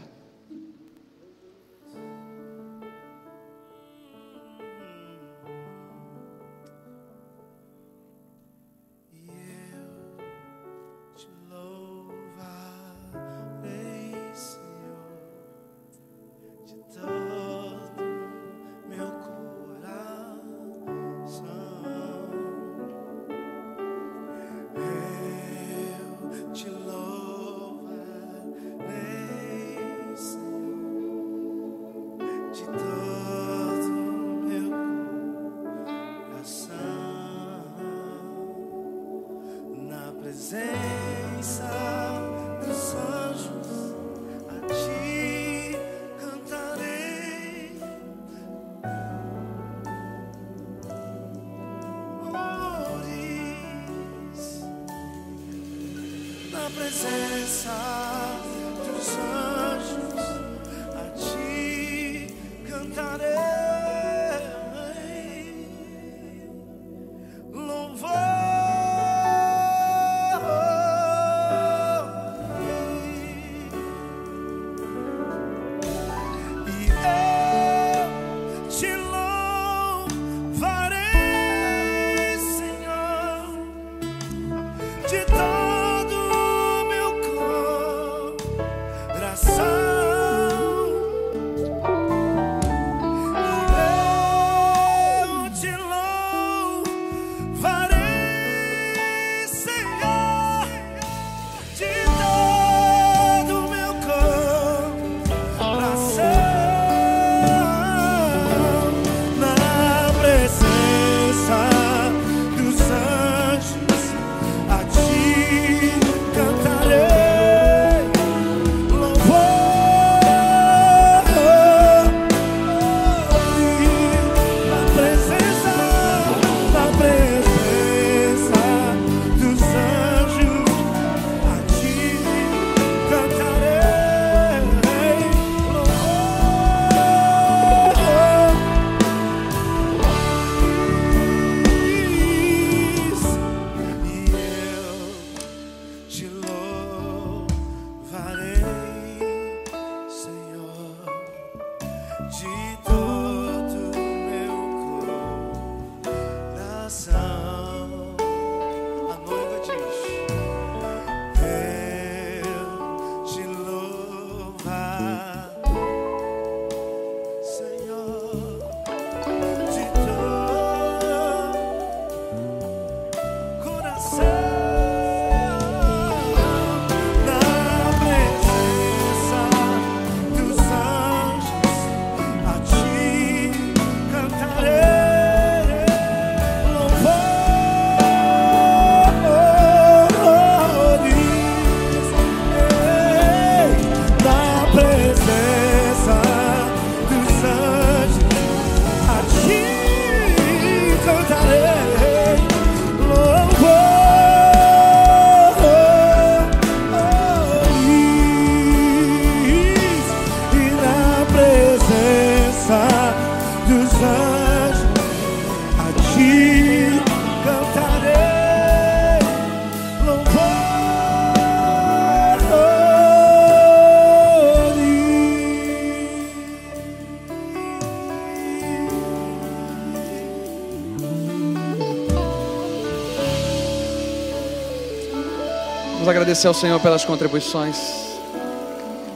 [236.35, 237.77] Agradecer ao Senhor pelas contribuições.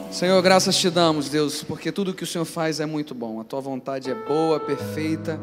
[0.09, 3.41] Senhor, graças te damos, Deus, porque tudo que o Senhor faz é muito bom.
[3.41, 5.37] A tua vontade é boa, perfeita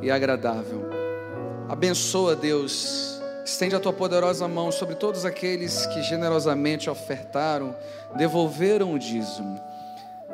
[0.00, 0.88] e agradável.
[1.68, 3.20] Abençoa, Deus.
[3.44, 7.76] Estende a tua poderosa mão sobre todos aqueles que generosamente ofertaram,
[8.16, 9.60] devolveram o dízimo.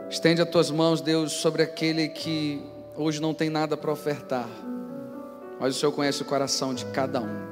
[0.08, 2.64] Estende as tuas mãos, Deus, sobre aquele que
[2.94, 4.48] hoje não tem nada para ofertar.
[5.58, 7.46] Mas o Senhor conhece o coração de cada um.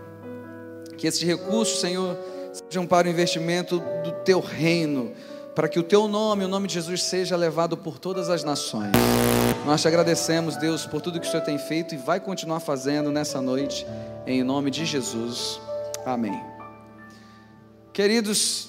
[0.96, 2.16] Que esses recursos, Senhor,
[2.52, 5.12] sejam para o investimento do teu reino,
[5.54, 8.92] para que o teu nome, o nome de Jesus, seja levado por todas as nações.
[9.64, 13.10] Nós te agradecemos, Deus, por tudo que o Senhor tem feito e vai continuar fazendo
[13.10, 13.86] nessa noite,
[14.26, 15.60] em nome de Jesus.
[16.04, 16.38] Amém.
[17.92, 18.68] Queridos,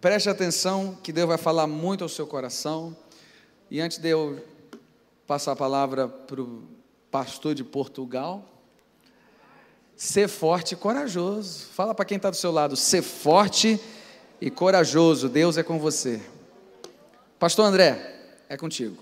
[0.00, 2.96] preste atenção que Deus vai falar muito ao seu coração.
[3.70, 4.38] E antes de eu
[5.26, 6.62] passar a palavra para o
[7.10, 8.51] pastor de Portugal,
[10.02, 11.66] Ser forte e corajoso.
[11.66, 13.78] Fala para quem está do seu lado, ser forte
[14.40, 15.28] e corajoso.
[15.28, 16.20] Deus é com você.
[17.38, 19.00] Pastor André, é contigo.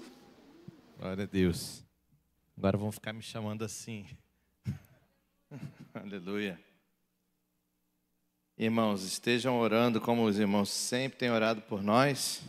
[0.98, 1.82] Glória a Deus.
[2.54, 4.06] Agora vão ficar me chamando assim.
[5.94, 6.60] Aleluia.
[8.58, 12.42] Irmãos, estejam orando como os irmãos sempre têm orado por nós,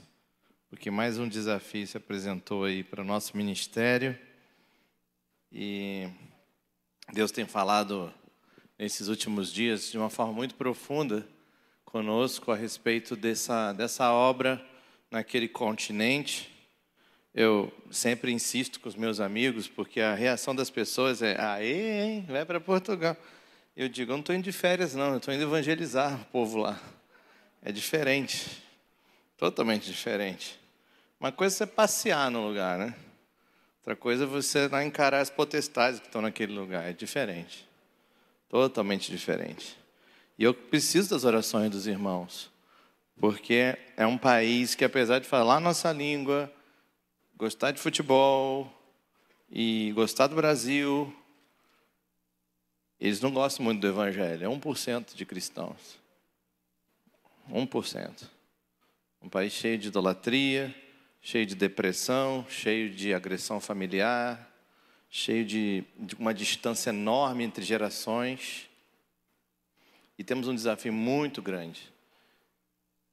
[0.70, 4.20] porque mais um desafio se apresentou aí para o nosso ministério.
[5.50, 6.10] E
[7.14, 8.14] Deus tem falado
[8.82, 11.24] nesses últimos dias de uma forma muito profunda
[11.86, 14.60] conosco a respeito dessa, dessa obra
[15.12, 16.52] naquele continente.
[17.32, 22.26] Eu sempre insisto com os meus amigos, porque a reação das pessoas é: aê, hein,
[22.28, 23.16] vai para Portugal.
[23.78, 26.82] Eu digo: eu não estou indo de férias, não, estou indo evangelizar o povo lá.
[27.62, 28.64] É diferente,
[29.38, 30.60] totalmente diferente.
[31.20, 32.96] Uma coisa é passear no lugar, né?
[33.82, 37.70] Outra coisa é você não encarar as potestades que estão naquele lugar, é diferente.
[38.52, 39.78] Totalmente diferente.
[40.38, 42.52] E eu preciso das orações dos irmãos,
[43.18, 46.52] porque é um país que, apesar de falar nossa língua,
[47.38, 48.70] gostar de futebol
[49.50, 51.16] e gostar do Brasil,
[53.00, 54.44] eles não gostam muito do Evangelho.
[54.44, 55.98] É 1% de cristãos.
[57.50, 58.28] 1%.
[59.22, 60.76] Um país cheio de idolatria,
[61.22, 64.51] cheio de depressão, cheio de agressão familiar,
[65.14, 68.70] cheio de, de uma distância enorme entre gerações.
[70.18, 71.92] E temos um desafio muito grande.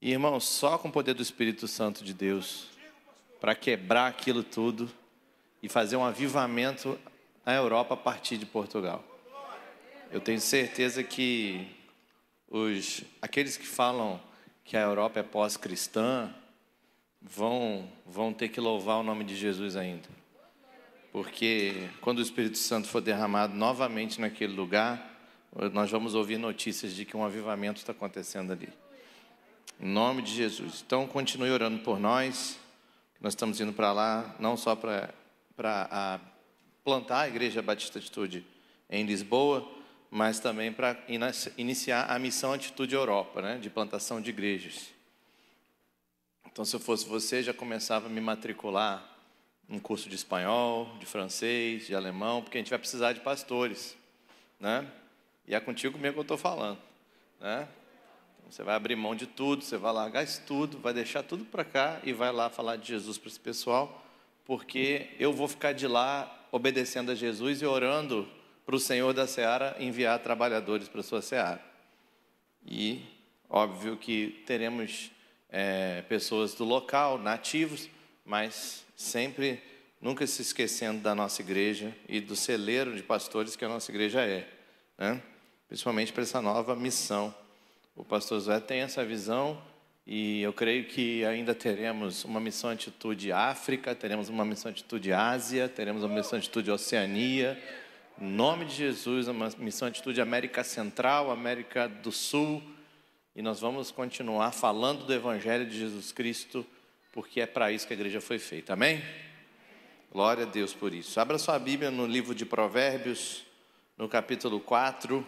[0.01, 2.69] E, irmãos, só com o poder do Espírito Santo de Deus,
[3.41, 4.89] para quebrar aquilo tudo
[5.61, 6.97] e fazer um avivamento
[7.45, 9.03] na Europa a partir de Portugal.
[10.09, 11.67] Eu tenho certeza que
[12.49, 14.21] os, aqueles que falam
[14.63, 16.33] que a Europa é pós-cristã
[17.21, 20.18] vão, vão ter que louvar o nome de Jesus ainda.
[21.11, 25.09] Porque quando o Espírito Santo for derramado novamente naquele lugar,
[25.73, 28.69] nós vamos ouvir notícias de que um avivamento está acontecendo ali.
[29.79, 30.83] Em nome de Jesus.
[30.85, 32.59] Então, continue orando por nós.
[33.19, 35.11] Nós estamos indo para lá, não só para
[36.83, 38.45] plantar a Igreja Batista Atitude
[38.89, 39.67] em Lisboa,
[40.11, 40.97] mas também para
[41.57, 44.89] iniciar a missão Atitude Europa, né, de plantação de igrejas.
[46.51, 49.17] Então, se eu fosse você, já começava a me matricular
[49.69, 53.95] um curso de espanhol, de francês, de alemão, porque a gente vai precisar de pastores,
[54.59, 54.89] né?
[55.47, 56.79] E é contigo mesmo que eu estou falando,
[57.39, 57.67] né?
[58.49, 61.63] Você vai abrir mão de tudo, você vai largar isso tudo, vai deixar tudo para
[61.63, 64.03] cá e vai lá falar de Jesus para esse pessoal,
[64.43, 68.27] porque eu vou ficar de lá obedecendo a Jesus e orando
[68.65, 71.63] para o Senhor da Seara enviar trabalhadores para a sua Seara.
[72.65, 73.03] E
[73.47, 75.11] óbvio que teremos
[75.49, 77.87] é, pessoas do local, nativos,
[78.25, 79.63] mas sempre
[80.01, 84.21] nunca se esquecendo da nossa igreja e do celeiro de pastores que a nossa igreja
[84.21, 84.45] é,
[84.97, 85.21] né?
[85.69, 87.33] principalmente para essa nova missão.
[87.95, 89.61] O pastor Zé tem essa visão
[90.05, 95.69] e eu creio que ainda teremos uma missão atitude África, teremos uma missão atitude Ásia,
[95.69, 97.57] teremos uma missão atitude Oceania.
[98.19, 102.61] Em nome de Jesus, uma missão atitude América Central, América do Sul.
[103.33, 106.65] E nós vamos continuar falando do Evangelho de Jesus Cristo
[107.19, 108.71] porque é para isso que a igreja foi feita.
[108.71, 109.03] Amém?
[110.09, 111.19] Glória a Deus por isso.
[111.19, 113.43] Abra sua Bíblia no livro de Provérbios,
[113.97, 115.27] no capítulo 4.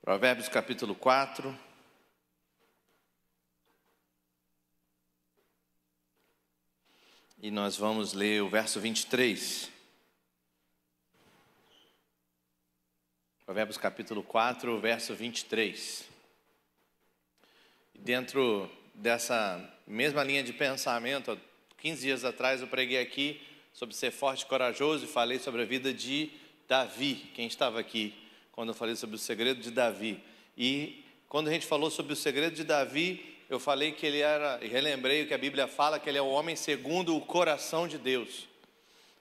[0.00, 1.58] Provérbios, capítulo 4.
[7.42, 9.72] E nós vamos ler o verso 23.
[13.44, 16.08] Provérbios capítulo 4, verso 23.
[17.92, 18.70] E dentro
[19.00, 19.58] dessa
[19.90, 21.36] mesma linha de pensamento,
[21.78, 23.40] 15 dias atrás eu preguei aqui
[23.72, 26.30] sobre ser forte e corajoso e falei sobre a vida de
[26.68, 27.28] Davi.
[27.34, 28.14] Quem estava aqui
[28.52, 30.22] quando eu falei sobre o segredo de Davi?
[30.56, 34.60] E quando a gente falou sobre o segredo de Davi, eu falei que ele era,
[34.62, 37.88] e relembrei o que a Bíblia fala, que ele é o homem segundo o coração
[37.88, 38.46] de Deus.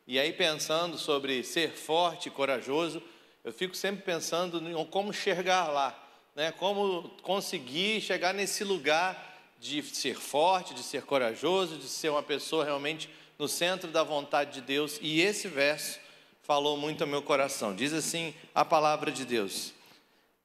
[0.05, 3.01] E aí, pensando sobre ser forte e corajoso,
[3.43, 5.97] eu fico sempre pensando em como chegar lá,
[6.35, 6.51] né?
[6.51, 9.28] como conseguir chegar nesse lugar
[9.59, 14.53] de ser forte, de ser corajoso, de ser uma pessoa realmente no centro da vontade
[14.53, 14.97] de Deus.
[15.01, 15.99] E esse verso
[16.41, 17.75] falou muito ao meu coração.
[17.75, 19.73] Diz assim a palavra de Deus.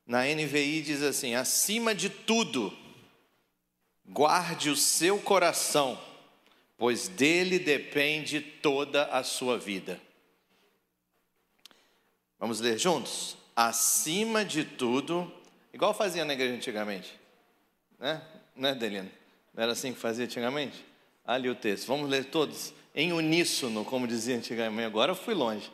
[0.07, 2.77] Na NVI diz assim: acima de tudo,
[4.05, 5.99] guarde o seu coração,
[6.77, 10.01] pois dele depende toda a sua vida.
[12.39, 13.37] Vamos ler juntos?
[13.57, 15.33] Acima de tudo,
[15.73, 17.19] igual fazia na igreja antigamente,
[17.99, 18.21] né?
[18.57, 18.75] Né?
[19.55, 20.85] Não era assim que fazia antigamente?
[21.27, 21.87] Ali o texto.
[21.87, 24.87] Vamos ler todos em uníssono, como dizia antigamente.
[24.87, 25.71] Agora eu fui longe.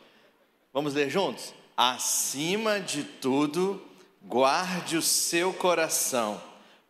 [0.73, 1.53] Vamos ler juntos?
[1.75, 3.81] Acima de tudo,
[4.21, 6.41] guarde o seu coração,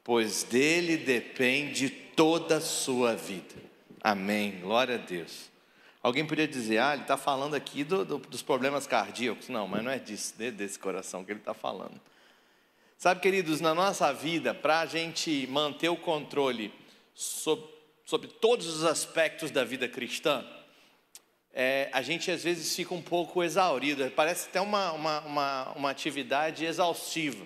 [0.04, 3.56] pois dele depende toda a sua vida.
[4.04, 4.60] Amém.
[4.62, 5.50] Glória a Deus.
[6.04, 9.50] Alguém poderia dizer, ah, ele está falando aqui do, do, dos problemas cardíacos.
[9.50, 12.00] Não, mas não é disso, desse coração que ele está falando.
[13.02, 16.72] Sabe, queridos, na nossa vida, para a gente manter o controle
[17.16, 17.66] sobre,
[18.06, 20.46] sobre, todos os aspectos da vida cristã,
[21.52, 25.90] é, a gente às vezes fica um pouco exaurido, parece até uma, uma, uma, uma
[25.90, 27.44] atividade exaustiva.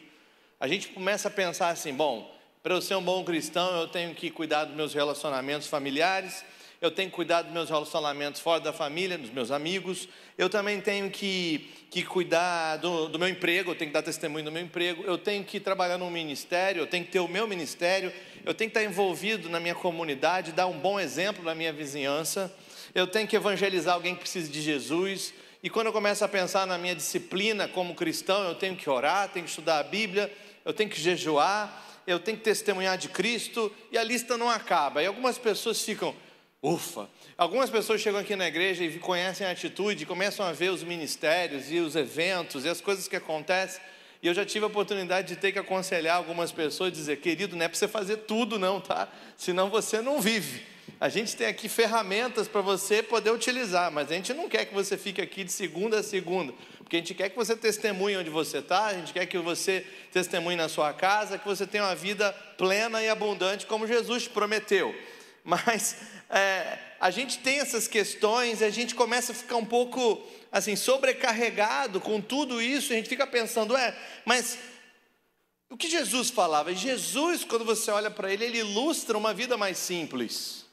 [0.60, 4.14] A gente começa a pensar assim: bom, para eu ser um bom cristão, eu tenho
[4.14, 6.44] que cuidar dos meus relacionamentos familiares,
[6.86, 10.08] eu tenho que cuidar dos meus relacionamentos fora da família, dos meus amigos,
[10.38, 14.46] eu também tenho que, que cuidar do, do meu emprego, eu tenho que dar testemunho
[14.46, 17.48] do meu emprego, eu tenho que trabalhar no ministério, eu tenho que ter o meu
[17.48, 18.14] ministério,
[18.46, 22.54] eu tenho que estar envolvido na minha comunidade, dar um bom exemplo na minha vizinhança,
[22.94, 25.34] eu tenho que evangelizar alguém que precisa de Jesus,
[25.66, 29.30] E quando eu começo a pensar na minha disciplina como cristão, eu tenho que orar,
[29.30, 30.32] tenho que estudar a Bíblia,
[30.64, 35.02] eu tenho que jejuar, eu tenho que testemunhar de Cristo, e a lista não acaba.
[35.02, 36.16] E algumas pessoas ficam,
[36.66, 37.08] ufa.
[37.38, 41.72] Algumas pessoas chegam aqui na igreja e conhecem a atitude, começam a ver os ministérios
[41.72, 43.82] e os eventos e as coisas que acontecem.
[44.22, 47.66] E eu já tive a oportunidade de ter que aconselhar algumas pessoas, dizer, querido, não
[47.66, 49.08] é para você fazer tudo, não, tá?
[49.38, 50.64] Senão você não vive.
[51.00, 54.74] A gente tem aqui ferramentas para você poder utilizar, mas a gente não quer que
[54.74, 58.30] você fique aqui de segunda a segunda, porque a gente quer que você testemunhe onde
[58.30, 61.96] você está, a gente quer que você testemunhe na sua casa, que você tenha uma
[61.96, 64.96] vida plena e abundante como Jesus te prometeu.
[65.46, 65.98] Mas
[66.30, 70.22] é, a gente tem essas questões, a gente começa a ficar um pouco
[70.52, 73.96] assim sobrecarregado com tudo isso, a gente fica pensando, é,
[74.26, 74.58] mas
[75.70, 76.74] o que Jesus falava?
[76.74, 80.66] Jesus, quando você olha para ele, ele ilustra uma vida mais simples.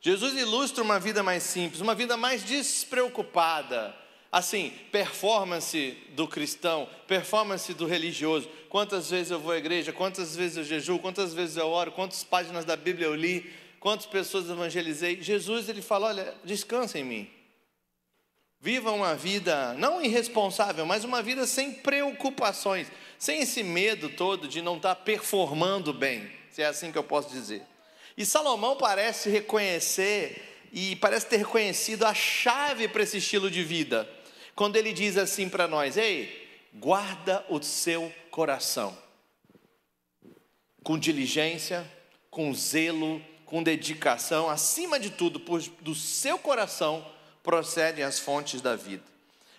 [0.00, 3.94] Jesus ilustra uma vida mais simples, uma vida mais despreocupada.
[4.30, 8.48] Assim, performance do cristão, performance do religioso.
[8.68, 12.22] Quantas vezes eu vou à igreja, quantas vezes eu jejuo, quantas vezes eu oro, quantas
[12.22, 13.50] páginas da Bíblia eu li,
[13.80, 15.22] quantas pessoas evangelizei.
[15.22, 17.30] Jesus, ele fala: olha, descansa em mim.
[18.60, 24.62] Viva uma vida não irresponsável, mas uma vida sem preocupações, sem esse medo todo de
[24.62, 27.62] não estar performando bem, se é assim que eu posso dizer.
[28.16, 34.08] E Salomão parece reconhecer e parece ter reconhecido a chave para esse estilo de vida,
[34.54, 38.96] quando ele diz assim para nós: Ei, guarda o seu coração,
[40.82, 41.88] com diligência,
[42.30, 47.06] com zelo, com dedicação, acima de tudo, pois do seu coração
[47.42, 49.04] procedem as fontes da vida.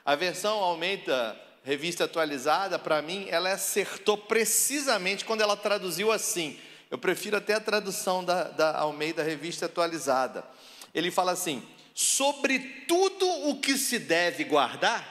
[0.06, 6.60] A versão Almeida, revista atualizada, para mim, ela acertou precisamente quando ela traduziu assim:
[6.92, 10.46] eu prefiro até a tradução da, da Almeida Revista Atualizada.
[10.94, 11.64] Ele fala assim:
[11.94, 15.06] sobre tudo o que se deve guardar,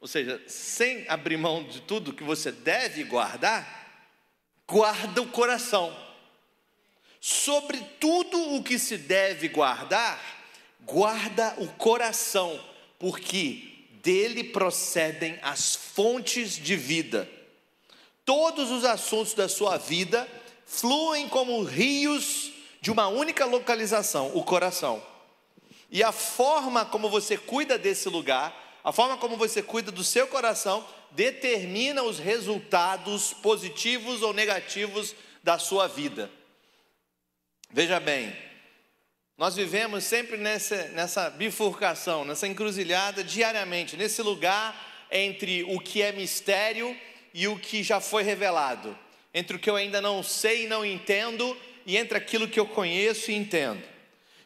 [0.00, 4.04] ou seja, sem abrir mão de tudo que você deve guardar,
[4.66, 6.05] guarda o coração.
[7.28, 10.16] Sobre tudo o que se deve guardar,
[10.82, 12.56] guarda o coração,
[13.00, 17.28] porque dele procedem as fontes de vida.
[18.24, 20.28] Todos os assuntos da sua vida
[20.64, 25.02] fluem como rios de uma única localização, o coração.
[25.90, 30.28] E a forma como você cuida desse lugar, a forma como você cuida do seu
[30.28, 35.12] coração, determina os resultados positivos ou negativos
[35.42, 36.30] da sua vida.
[37.76, 38.34] Veja bem,
[39.36, 46.10] nós vivemos sempre nessa, nessa bifurcação, nessa encruzilhada diariamente, nesse lugar entre o que é
[46.10, 46.98] mistério
[47.34, 48.98] e o que já foi revelado
[49.34, 51.54] entre o que eu ainda não sei e não entendo
[51.84, 53.82] e entre aquilo que eu conheço e entendo.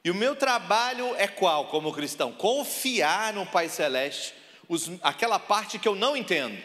[0.02, 2.32] E o meu trabalho é qual, como cristão?
[2.32, 4.34] Confiar no Pai Celeste,
[4.68, 6.60] os, aquela parte que eu não entendo,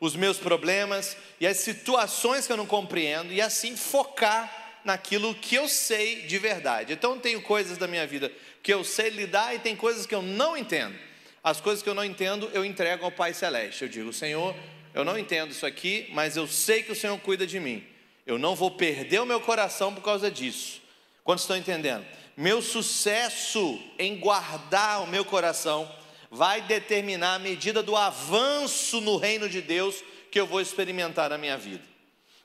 [0.00, 5.54] os meus problemas e as situações que eu não compreendo, e assim focar naquilo que
[5.54, 6.94] eu sei de verdade.
[6.94, 8.32] Então, tenho coisas da minha vida
[8.62, 10.98] que eu sei lidar e tem coisas que eu não entendo.
[11.44, 13.82] As coisas que eu não entendo, eu entrego ao Pai Celeste.
[13.82, 14.56] Eu digo, Senhor,
[14.94, 17.86] eu não entendo isso aqui, mas eu sei que o Senhor cuida de mim.
[18.26, 20.80] Eu não vou perder o meu coração por causa disso.
[21.22, 22.06] Quantos estão entendendo?
[22.34, 25.94] Meu sucesso em guardar o meu coração
[26.30, 31.36] vai determinar a medida do avanço no reino de Deus que eu vou experimentar na
[31.36, 31.97] minha vida.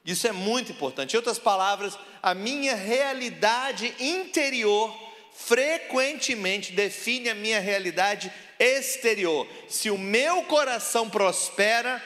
[0.06, 1.14] Isso é muito importante.
[1.14, 4.94] Em outras palavras, a minha realidade interior
[5.34, 9.48] frequentemente define a minha realidade exterior.
[9.68, 12.04] Se o meu coração prospera,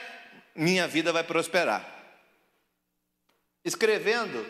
[0.55, 1.85] minha vida vai prosperar.
[3.65, 4.45] Escrevendo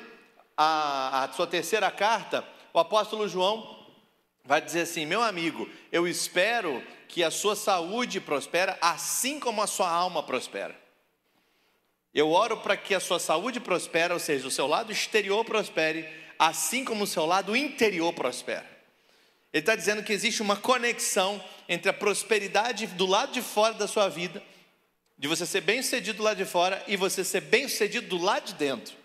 [0.56, 3.88] a, a sua terceira carta, o apóstolo João
[4.44, 9.68] vai dizer assim: Meu amigo, eu espero que a sua saúde prospere, assim como a
[9.68, 10.87] sua alma prospera.
[12.18, 16.04] Eu oro para que a sua saúde prospere, ou seja, o seu lado exterior prospere,
[16.40, 18.66] assim como o seu lado interior prospera.
[19.54, 21.40] Ele está dizendo que existe uma conexão
[21.70, 24.42] entre a prosperidade do lado de fora da sua vida
[25.16, 28.18] de você ser bem sucedido do lado de fora e você ser bem sucedido do
[28.18, 28.96] lado de dentro.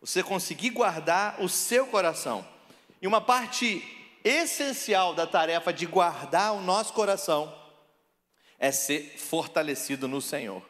[0.00, 2.46] Você conseguir guardar o seu coração.
[3.02, 3.82] E uma parte
[4.22, 7.52] essencial da tarefa de guardar o nosso coração
[8.60, 10.62] é ser fortalecido no Senhor,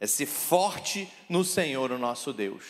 [0.00, 2.64] é ser forte no Senhor, o nosso Deus.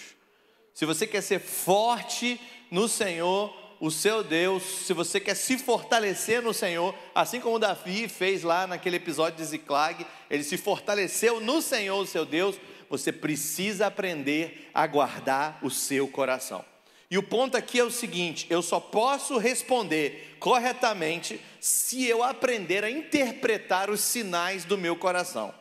[0.75, 6.43] Se você quer ser forte no Senhor, o seu Deus, se você quer se fortalecer
[6.43, 11.63] no Senhor, assim como Davi fez lá naquele episódio de Ziclag, ele se fortaleceu no
[11.63, 12.57] Senhor, o seu Deus,
[12.91, 16.65] você precisa aprender a guardar o seu coração.
[17.11, 22.85] E o ponto aqui é o seguinte: eu só posso responder corretamente se eu aprender
[22.85, 25.60] a interpretar os sinais do meu coração.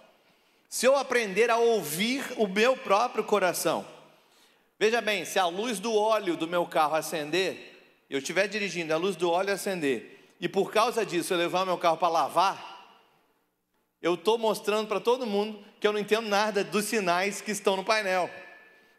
[0.70, 3.84] Se eu aprender a ouvir o meu próprio coração.
[4.78, 8.98] Veja bem, se a luz do óleo do meu carro acender, eu estiver dirigindo, a
[8.98, 12.70] luz do óleo acender, e por causa disso eu levar meu carro para lavar,
[14.00, 17.76] eu estou mostrando para todo mundo que eu não entendo nada dos sinais que estão
[17.76, 18.30] no painel.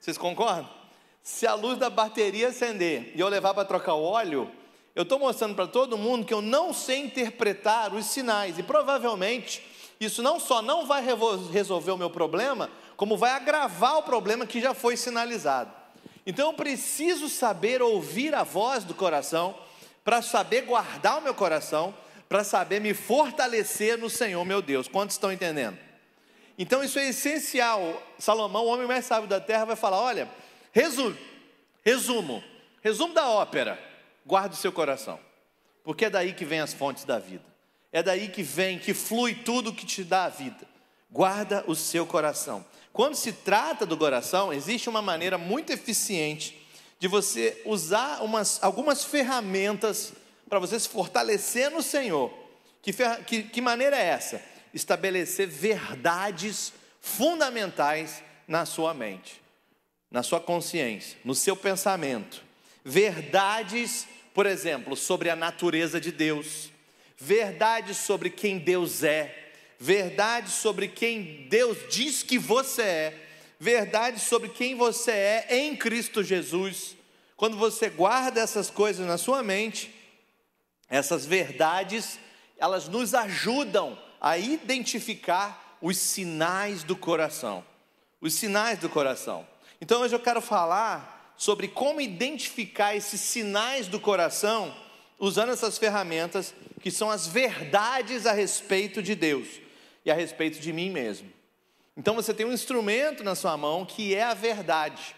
[0.01, 0.69] Vocês concordam?
[1.23, 4.51] Se a luz da bateria acender e eu levar para trocar o óleo,
[4.95, 9.63] eu estou mostrando para todo mundo que eu não sei interpretar os sinais e provavelmente
[10.01, 11.05] isso não só não vai
[11.53, 15.71] resolver o meu problema, como vai agravar o problema que já foi sinalizado.
[16.27, 19.55] Então eu preciso saber ouvir a voz do coração,
[20.03, 21.95] para saber guardar o meu coração,
[22.29, 24.89] para saber me fortalecer no Senhor meu Deus.
[24.89, 25.79] Quantos estão entendendo?
[26.59, 28.03] Então isso é essencial.
[28.19, 30.29] Salomão, o homem mais sábio da terra, vai falar: olha,
[30.73, 31.17] resumo,
[31.85, 32.43] resumo,
[32.83, 33.79] resumo da ópera,
[34.25, 35.19] guarde o seu coração,
[35.85, 37.50] porque é daí que vem as fontes da vida.
[37.93, 40.69] É daí que vem, que flui tudo que te dá a vida.
[41.11, 42.65] Guarda o seu coração.
[42.93, 46.61] Quando se trata do coração, existe uma maneira muito eficiente
[46.99, 50.13] de você usar umas, algumas ferramentas
[50.49, 52.33] para você se fortalecer no Senhor.
[52.83, 52.93] Que,
[53.27, 54.43] que, que maneira é essa?
[54.73, 59.41] Estabelecer verdades fundamentais na sua mente,
[60.11, 62.43] na sua consciência, no seu pensamento.
[62.85, 66.70] Verdades, por exemplo, sobre a natureza de Deus
[67.21, 73.27] verdade sobre quem Deus é, verdade sobre quem Deus diz que você é,
[73.59, 76.97] verdade sobre quem você é em Cristo Jesus.
[77.37, 79.95] Quando você guarda essas coisas na sua mente,
[80.89, 82.19] essas verdades,
[82.59, 87.65] elas nos ajudam a identificar os sinais do coração.
[88.21, 89.47] Os sinais do coração.
[89.81, 94.75] Então hoje eu quero falar sobre como identificar esses sinais do coração
[95.21, 99.47] usando essas ferramentas que são as verdades a respeito de Deus
[100.05, 101.31] e a respeito de mim mesmo.
[101.97, 105.15] Então você tem um instrumento na sua mão que é a verdade.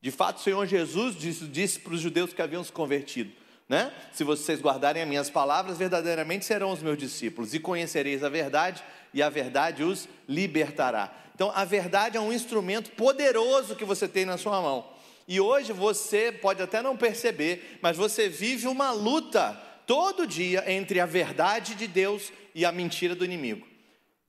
[0.00, 3.32] De fato, o Senhor Jesus disse, disse para os judeus que haviam se convertido:
[3.68, 3.92] né?
[4.12, 8.84] Se vocês guardarem as minhas palavras, verdadeiramente serão os meus discípulos, e conhecereis a verdade,
[9.12, 11.12] e a verdade os libertará.
[11.34, 14.95] Então, a verdade é um instrumento poderoso que você tem na sua mão.
[15.28, 19.52] E hoje você pode até não perceber, mas você vive uma luta
[19.86, 23.66] todo dia entre a verdade de Deus e a mentira do inimigo.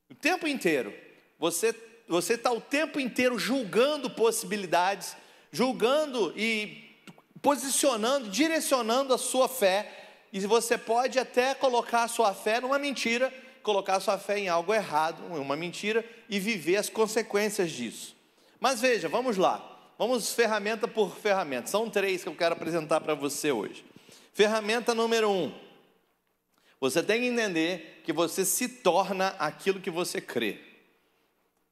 [0.10, 0.94] O tempo inteiro.
[1.40, 1.74] Você
[2.08, 5.16] você está o tempo inteiro julgando possibilidades,
[5.52, 6.96] julgando e
[7.42, 9.92] posicionando, direcionando a sua fé.
[10.32, 14.48] E você pode até colocar a sua fé numa mentira, colocar a sua fé em
[14.48, 18.16] algo errado, uma mentira, e viver as consequências disso.
[18.60, 19.77] Mas veja, vamos lá.
[19.98, 21.68] Vamos ferramenta por ferramenta.
[21.68, 23.84] São três que eu quero apresentar para você hoje.
[24.34, 25.52] Ferramenta número um:
[26.80, 30.60] você tem que entender que você se torna aquilo que você crê.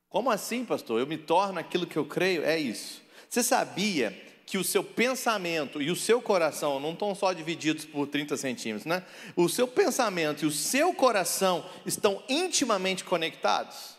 [0.10, 1.00] Como assim, pastor?
[1.00, 2.44] Eu me torno aquilo que eu creio?
[2.44, 3.02] É isso.
[3.30, 8.08] Você sabia que o seu pensamento e o seu coração não estão só divididos por
[8.08, 9.04] 30 centímetros, né?
[9.36, 13.96] O seu pensamento e o seu coração estão intimamente conectados.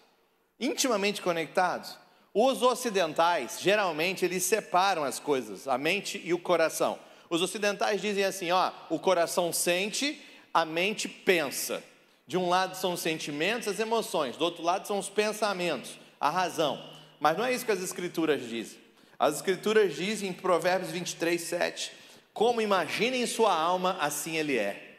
[0.58, 1.98] Intimamente conectados.
[2.38, 6.98] Os ocidentais, geralmente, eles separam as coisas, a mente e o coração.
[7.30, 10.22] Os ocidentais dizem assim: ó, o coração sente,
[10.52, 11.82] a mente pensa.
[12.26, 16.28] De um lado são os sentimentos, as emoções, do outro lado são os pensamentos, a
[16.28, 16.78] razão.
[17.18, 18.78] Mas não é isso que as escrituras dizem.
[19.18, 21.90] As escrituras dizem em Provérbios 23, 7:
[22.34, 24.98] Como imagina em sua alma, assim ele é.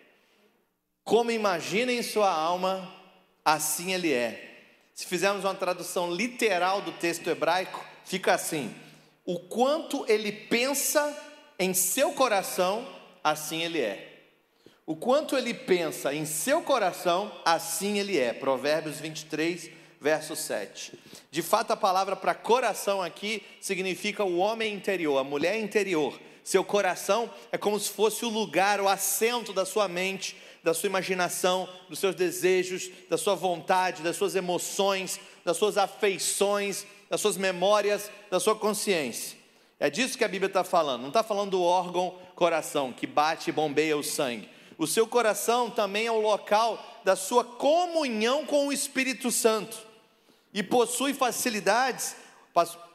[1.04, 2.92] Como imagina em sua alma,
[3.46, 4.57] assim ele é.
[4.98, 8.74] Se fizermos uma tradução literal do texto hebraico, fica assim:
[9.24, 11.16] o quanto ele pensa
[11.60, 12.84] em seu coração,
[13.24, 14.24] assim ele é.
[14.88, 18.34] O quanto ele pensa em seu coração, assim ele é.
[18.34, 19.70] Provérbios 23,
[20.02, 20.98] verso 7.
[21.30, 26.20] De fato, a palavra para coração aqui significa o homem interior, a mulher interior.
[26.43, 30.88] Seu coração é como se fosse o lugar, o assento da sua mente, da sua
[30.88, 37.38] imaginação, dos seus desejos, da sua vontade, das suas emoções, das suas afeições, das suas
[37.38, 39.38] memórias, da sua consciência.
[39.80, 41.01] É disso que a Bíblia está falando.
[41.01, 44.49] Não está falando do órgão coração que bate e bombeia o sangue.
[44.78, 49.78] O seu coração também é o local da sua comunhão com o Espírito Santo
[50.53, 52.16] e possui facilidades,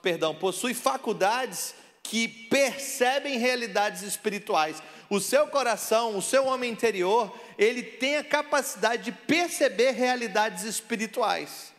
[0.01, 4.83] perdão, possui faculdades que percebem realidades espirituais.
[5.13, 11.71] O seu coração, o seu homem interior, ele tem a capacidade de perceber realidades espirituais,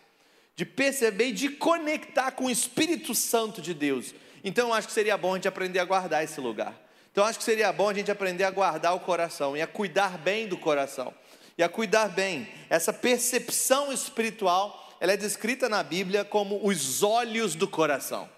[0.56, 4.14] de perceber e de conectar com o Espírito Santo de Deus.
[4.44, 6.80] Então eu acho que seria bom a gente aprender a guardar esse lugar.
[7.12, 9.68] Então eu acho que seria bom a gente aprender a guardar o coração e a
[9.68, 11.12] cuidar bem do coração.
[11.58, 12.48] E a cuidar bem.
[12.70, 18.30] Essa percepção espiritual, ela é descrita na Bíblia como os olhos do coração.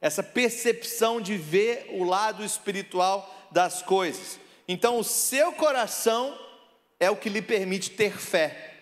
[0.00, 4.38] Essa percepção de ver o lado espiritual das coisas.
[4.66, 6.38] Então o seu coração
[7.00, 8.74] é o que lhe permite ter fé.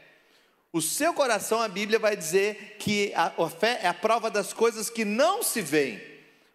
[0.72, 4.52] O seu coração, a Bíblia vai dizer que a, a fé é a prova das
[4.52, 6.00] coisas que não se veem.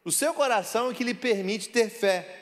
[0.03, 2.37] O seu coração é o que lhe permite ter fé.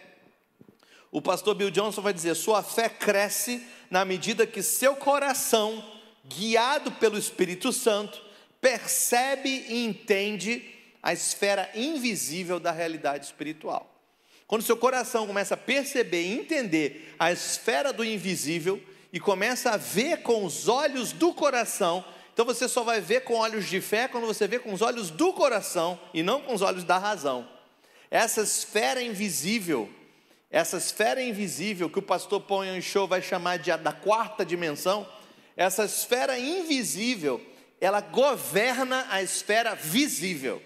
[1.12, 5.84] O pastor Bill Johnson vai dizer: sua fé cresce na medida que seu coração,
[6.26, 8.22] guiado pelo Espírito Santo,
[8.62, 10.64] percebe e entende
[11.02, 13.89] a esfera invisível da realidade espiritual.
[14.50, 18.82] Quando seu coração começa a perceber e entender a esfera do invisível,
[19.12, 22.04] e começa a ver com os olhos do coração.
[22.34, 25.10] Então você só vai ver com olhos de fé quando você vê com os olhos
[25.10, 27.48] do coração e não com os olhos da razão.
[28.10, 29.90] Essa esfera invisível,
[30.50, 35.08] essa esfera invisível que o pastor Ponhan Show vai chamar de a da quarta dimensão,
[35.56, 37.40] essa esfera invisível,
[37.80, 40.60] ela governa a esfera visível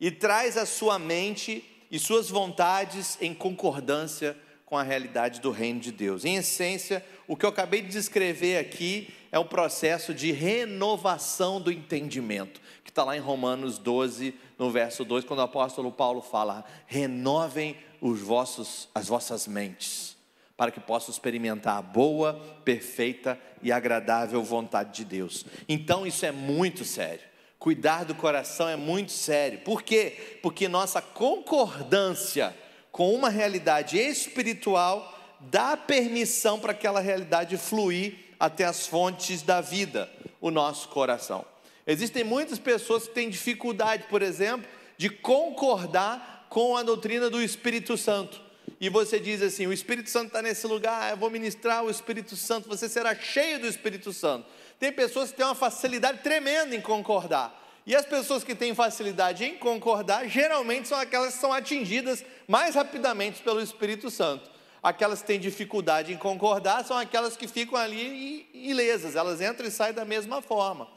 [0.00, 4.34] e traz a sua mente e suas vontades em concordância
[4.64, 6.24] com a realidade do reino de Deus.
[6.24, 11.70] Em essência, o que eu acabei de descrever aqui é o processo de renovação do
[11.70, 16.64] entendimento, que está lá em Romanos 12, no verso 2, quando o apóstolo Paulo fala:
[16.86, 20.16] renovem os vossos, as vossas mentes,
[20.56, 25.44] para que possam experimentar a boa, perfeita e agradável vontade de Deus.
[25.68, 27.31] Então, isso é muito sério.
[27.62, 29.60] Cuidar do coração é muito sério.
[29.60, 30.38] Por quê?
[30.42, 32.52] Porque nossa concordância
[32.90, 40.10] com uma realidade espiritual, dá permissão para aquela realidade fluir até as fontes da vida,
[40.40, 41.44] o nosso coração.
[41.86, 47.96] Existem muitas pessoas que têm dificuldade, por exemplo, de concordar com a doutrina do Espírito
[47.96, 48.40] Santo.
[48.80, 52.34] E você diz assim: o Espírito Santo está nesse lugar, eu vou ministrar o Espírito
[52.34, 54.46] Santo, você será cheio do Espírito Santo.
[54.82, 57.56] Tem pessoas que têm uma facilidade tremenda em concordar.
[57.86, 62.74] E as pessoas que têm facilidade em concordar, geralmente são aquelas que são atingidas mais
[62.74, 64.50] rapidamente pelo Espírito Santo.
[64.82, 69.70] Aquelas que têm dificuldade em concordar são aquelas que ficam ali ilesas, elas entram e
[69.70, 70.88] saem da mesma forma.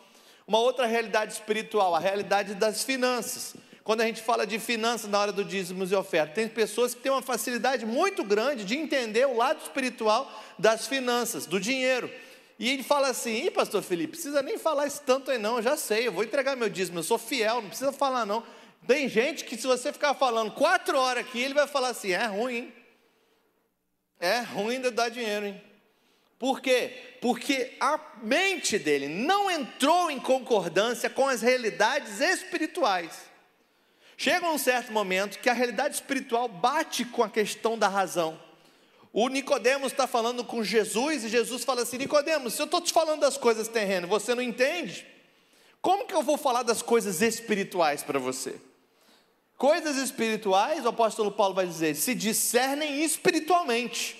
[0.48, 3.56] Uma outra realidade espiritual, a realidade das finanças.
[3.84, 7.02] Quando a gente fala de finanças na hora do dízimos e oferta, tem pessoas que
[7.02, 10.28] têm uma facilidade muito grande de entender o lado espiritual
[10.58, 12.10] das finanças, do dinheiro.
[12.58, 15.64] E ele fala assim: Ih, pastor Felipe, precisa nem falar isso tanto aí não, eu
[15.64, 18.44] já sei, eu vou entregar meu dízimo, eu sou fiel, não precisa falar não.
[18.88, 22.26] Tem gente que se você ficar falando quatro horas aqui, ele vai falar assim: é
[22.26, 22.74] ruim, hein?
[24.20, 25.62] É ruim de dar dinheiro, hein?
[26.38, 27.18] Por quê?
[27.22, 33.30] Porque a mente dele não entrou em concordância com as realidades espirituais.
[34.18, 38.40] Chega um certo momento que a realidade espiritual bate com a questão da razão.
[39.18, 42.92] O Nicodemos está falando com Jesus e Jesus fala assim: Nicodemos, se eu estou te
[42.92, 45.08] falando das coisas terrenas, você não entende?
[45.82, 48.60] Como que eu vou falar das coisas espirituais para você?
[49.58, 54.18] Coisas espirituais, o apóstolo Paulo vai dizer, se discernem espiritualmente.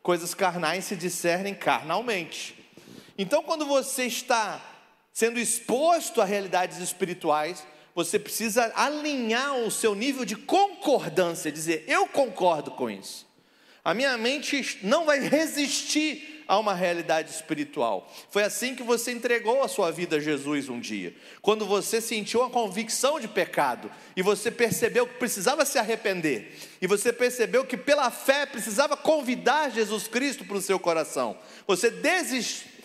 [0.00, 2.54] Coisas carnais se discernem carnalmente.
[3.18, 4.62] Então, quando você está
[5.12, 7.66] sendo exposto a realidades espirituais,
[7.96, 13.25] você precisa alinhar o seu nível de concordância, dizer, eu concordo com isso.
[13.86, 18.12] A minha mente não vai resistir a uma realidade espiritual.
[18.32, 21.14] Foi assim que você entregou a sua vida a Jesus um dia.
[21.40, 26.52] Quando você sentiu a convicção de pecado e você percebeu que precisava se arrepender,
[26.82, 31.38] e você percebeu que pela fé precisava convidar Jesus Cristo para o seu coração.
[31.64, 32.75] Você desistiu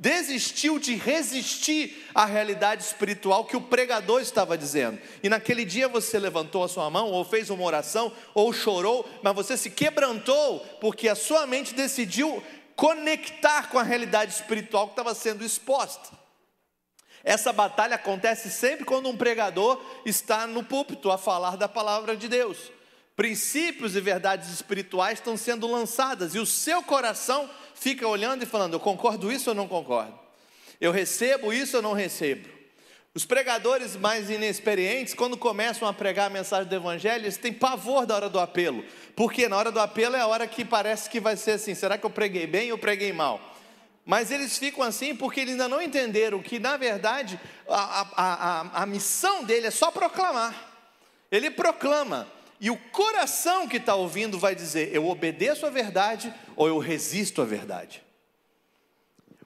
[0.00, 4.98] desistiu de resistir à realidade espiritual que o pregador estava dizendo.
[5.22, 9.34] E naquele dia você levantou a sua mão, ou fez uma oração, ou chorou, mas
[9.34, 12.42] você se quebrantou, porque a sua mente decidiu
[12.74, 16.18] conectar com a realidade espiritual que estava sendo exposta.
[17.22, 22.26] Essa batalha acontece sempre quando um pregador está no púlpito a falar da palavra de
[22.26, 22.56] Deus.
[23.14, 27.50] Princípios e verdades espirituais estão sendo lançadas e o seu coração
[27.80, 30.16] fica olhando e falando: eu concordo isso ou não concordo?
[30.80, 32.48] Eu recebo isso ou não recebo?
[33.12, 38.06] Os pregadores mais inexperientes, quando começam a pregar a mensagem do Evangelho, eles têm pavor
[38.06, 38.84] da hora do apelo.
[39.16, 41.98] Porque na hora do apelo é a hora que parece que vai ser assim: será
[41.98, 43.40] que eu preguei bem ou preguei mal?
[44.06, 47.38] Mas eles ficam assim porque eles ainda não entenderam que, na verdade,
[47.68, 50.54] a, a, a, a missão dele é só proclamar.
[51.30, 52.26] Ele proclama.
[52.60, 57.40] E o coração que está ouvindo vai dizer: eu obedeço a verdade ou eu resisto
[57.40, 58.02] à verdade.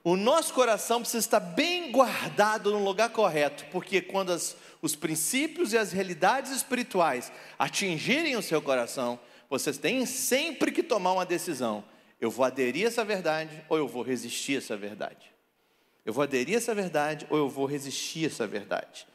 [0.03, 5.73] O nosso coração precisa estar bem guardado no lugar correto, porque quando as, os princípios
[5.73, 9.19] e as realidades espirituais atingirem o seu coração,
[9.49, 11.83] vocês têm sempre que tomar uma decisão.
[12.21, 15.33] Eu vou aderir a essa verdade ou eu vou resistir a essa verdade?
[16.05, 19.07] Eu vou aderir a essa verdade ou eu vou resistir a essa verdade?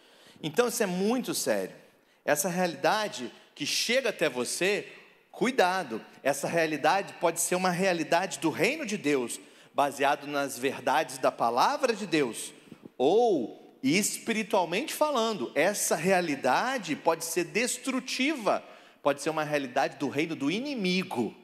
[0.42, 1.76] Então isso é muito sério.
[2.24, 3.30] Essa realidade
[3.60, 4.88] que chega até você,
[5.30, 9.38] cuidado, essa realidade pode ser uma realidade do reino de Deus,
[9.74, 12.54] baseado nas verdades da palavra de Deus,
[12.96, 18.64] ou espiritualmente falando, essa realidade pode ser destrutiva,
[19.02, 21.34] pode ser uma realidade do reino do inimigo,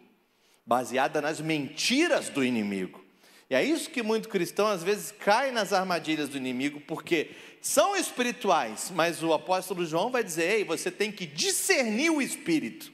[0.64, 3.05] baseada nas mentiras do inimigo.
[3.51, 7.32] E é isso que muito cristão às vezes cai nas armadilhas do inimigo, porque
[7.66, 12.93] são espirituais, mas o apóstolo João vai dizer: ei, você tem que discernir o espírito.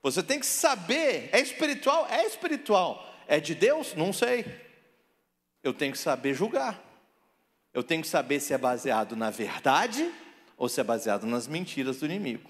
[0.00, 2.06] Você tem que saber, é espiritual?
[2.08, 3.04] É espiritual.
[3.26, 3.92] É de Deus?
[3.94, 4.46] Não sei.
[5.64, 6.80] Eu tenho que saber julgar.
[7.74, 10.14] Eu tenho que saber se é baseado na verdade
[10.56, 12.48] ou se é baseado nas mentiras do inimigo.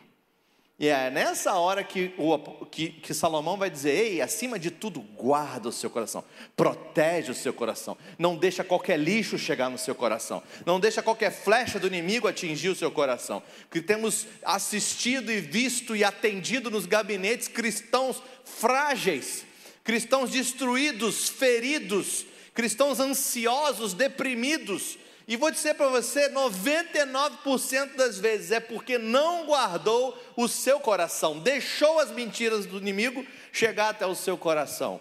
[0.78, 5.00] E é nessa hora que, o, que, que, Salomão vai dizer: Ei, acima de tudo,
[5.00, 6.22] guarda o seu coração,
[6.54, 11.30] protege o seu coração, não deixa qualquer lixo chegar no seu coração, não deixa qualquer
[11.30, 13.42] flecha do inimigo atingir o seu coração.
[13.70, 19.46] Que temos assistido e visto e atendido nos gabinetes cristãos frágeis,
[19.82, 24.98] cristãos destruídos, feridos, cristãos ansiosos, deprimidos,
[25.28, 31.38] e vou dizer para você: 99% das vezes é porque não guardou o seu coração,
[31.40, 35.00] deixou as mentiras do inimigo chegar até o seu coração.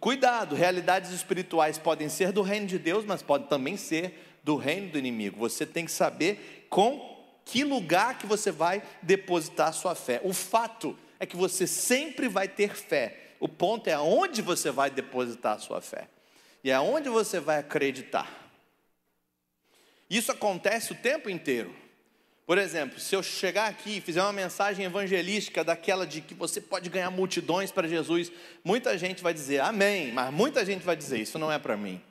[0.00, 4.90] Cuidado, realidades espirituais podem ser do reino de Deus, mas podem também ser do reino
[4.90, 5.38] do inimigo.
[5.38, 10.20] Você tem que saber com que lugar que você vai depositar a sua fé.
[10.22, 13.34] O fato é que você sempre vai ter fé.
[13.38, 16.08] O ponto é aonde você vai depositar a sua fé.
[16.62, 18.39] E aonde você vai acreditar.
[20.10, 21.72] Isso acontece o tempo inteiro.
[22.44, 26.60] Por exemplo, se eu chegar aqui e fizer uma mensagem evangelística daquela de que você
[26.60, 28.32] pode ganhar multidões para Jesus,
[28.64, 32.02] muita gente vai dizer amém, mas muita gente vai dizer isso não é para mim.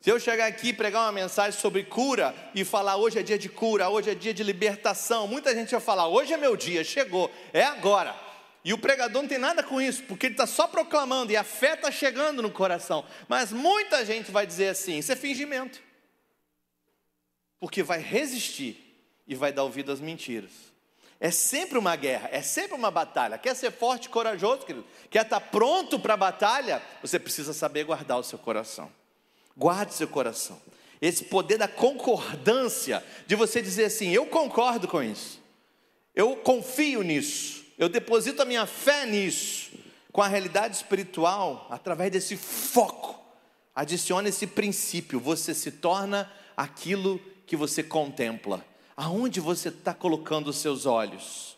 [0.00, 3.38] Se eu chegar aqui e pregar uma mensagem sobre cura e falar hoje é dia
[3.38, 6.84] de cura, hoje é dia de libertação, muita gente vai falar hoje é meu dia,
[6.84, 8.14] chegou, é agora.
[8.64, 11.42] E o pregador não tem nada com isso, porque ele está só proclamando e a
[11.42, 13.04] fé está chegando no coração.
[13.28, 15.82] Mas muita gente vai dizer assim: isso é fingimento
[17.58, 18.80] porque vai resistir
[19.26, 20.50] e vai dar ouvido às mentiras.
[21.20, 23.38] É sempre uma guerra, é sempre uma batalha.
[23.38, 24.84] Quer ser forte e corajoso, querido?
[25.08, 26.82] Quer estar pronto para a batalha?
[27.00, 28.90] Você precisa saber guardar o seu coração.
[29.56, 30.60] Guarde seu coração.
[31.00, 35.40] Esse poder da concordância, de você dizer assim: eu concordo com isso,
[36.14, 39.72] eu confio nisso, eu deposito a minha fé nisso,
[40.12, 43.20] com a realidade espiritual, através desse foco,
[43.74, 48.64] adiciona esse princípio, você se torna aquilo que você contempla?
[48.96, 51.56] Aonde você está colocando os seus olhos?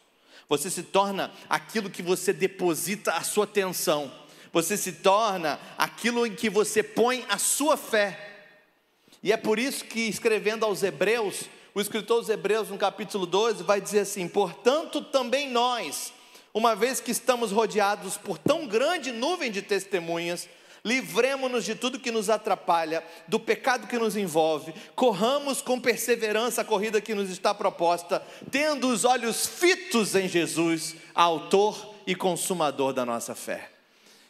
[0.48, 4.12] Você se torna aquilo que você deposita a sua atenção.
[4.52, 8.46] Você se torna aquilo em que você põe a sua fé.
[9.22, 11.44] E é por isso que, escrevendo aos Hebreus,
[11.74, 16.12] o escritor dos Hebreus, no capítulo 12, vai dizer assim: Portanto, também nós,
[16.54, 20.48] uma vez que estamos rodeados por tão grande nuvem de testemunhas,
[20.86, 26.64] livremos-nos de tudo que nos atrapalha, do pecado que nos envolve, corramos com perseverança a
[26.64, 33.04] corrida que nos está proposta, tendo os olhos fitos em Jesus, autor e consumador da
[33.04, 33.68] nossa fé.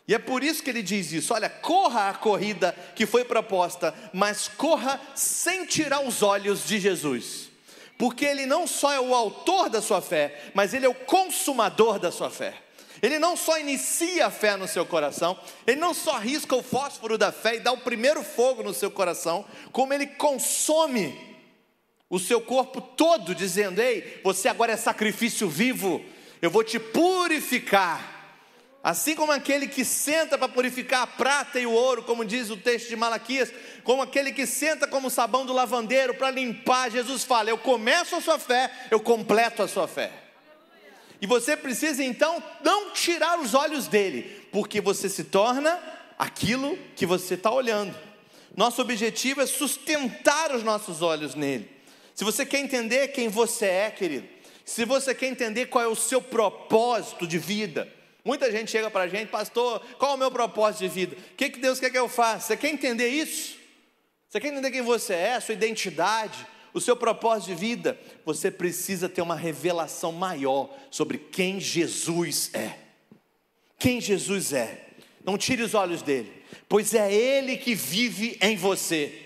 [0.09, 3.93] E é por isso que ele diz isso: olha, corra a corrida que foi proposta,
[4.15, 7.51] mas corra sem tirar os olhos de Jesus,
[7.99, 11.99] porque ele não só é o autor da sua fé, mas ele é o consumador
[11.99, 12.66] da sua fé.
[13.03, 17.19] Ele não só inicia a fé no seu coração, ele não só risca o fósforo
[17.19, 21.37] da fé e dá o primeiro fogo no seu coração, como ele consome
[22.09, 26.05] o seu corpo todo, dizendo: Ei, você agora é sacrifício vivo,
[26.41, 28.15] eu vou te purificar.
[28.83, 32.57] Assim como aquele que senta para purificar a prata e o ouro, como diz o
[32.57, 33.53] texto de Malaquias,
[33.83, 38.21] como aquele que senta como sabão do lavandeiro para limpar, Jesus fala: Eu começo a
[38.21, 40.26] sua fé, eu completo a sua fé.
[41.21, 45.79] E você precisa então não tirar os olhos dele, porque você se torna
[46.19, 47.97] aquilo que você está olhando.
[48.57, 51.71] Nosso objetivo é sustentar os nossos olhos nele.
[52.15, 54.27] Se você quer entender quem você é, querido,
[54.65, 57.93] se você quer entender qual é o seu propósito de vida,
[58.25, 61.17] muita gente chega para a gente, pastor, qual é o meu propósito de vida?
[61.17, 62.49] O que, que Deus quer que eu faça?
[62.49, 63.57] Você quer entender isso?
[64.29, 66.47] Você quer entender quem você é, sua identidade?
[66.77, 72.77] O seu propósito de vida, você precisa ter uma revelação maior sobre quem Jesus é.
[73.79, 74.89] Quem Jesus é.
[75.25, 76.31] Não tire os olhos dele,
[76.69, 79.23] pois é Ele que vive em você.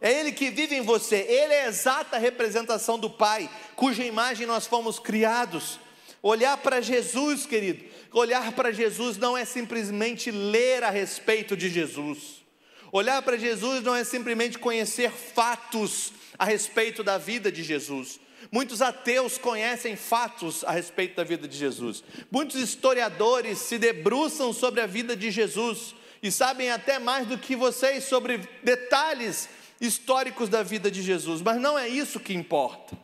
[0.00, 4.46] É Ele que vive em você, Ele é a exata representação do Pai, cuja imagem
[4.46, 5.78] nós fomos criados.
[6.22, 7.84] Olhar para Jesus, querido,
[8.14, 12.38] olhar para Jesus não é simplesmente ler a respeito de Jesus.
[12.90, 18.20] Olhar para Jesus não é simplesmente conhecer fatos a respeito da vida de Jesus.
[18.50, 22.02] Muitos ateus conhecem fatos a respeito da vida de Jesus.
[22.30, 27.56] Muitos historiadores se debruçam sobre a vida de Jesus e sabem até mais do que
[27.56, 29.48] vocês sobre detalhes
[29.80, 32.96] históricos da vida de Jesus, mas não é isso que importa.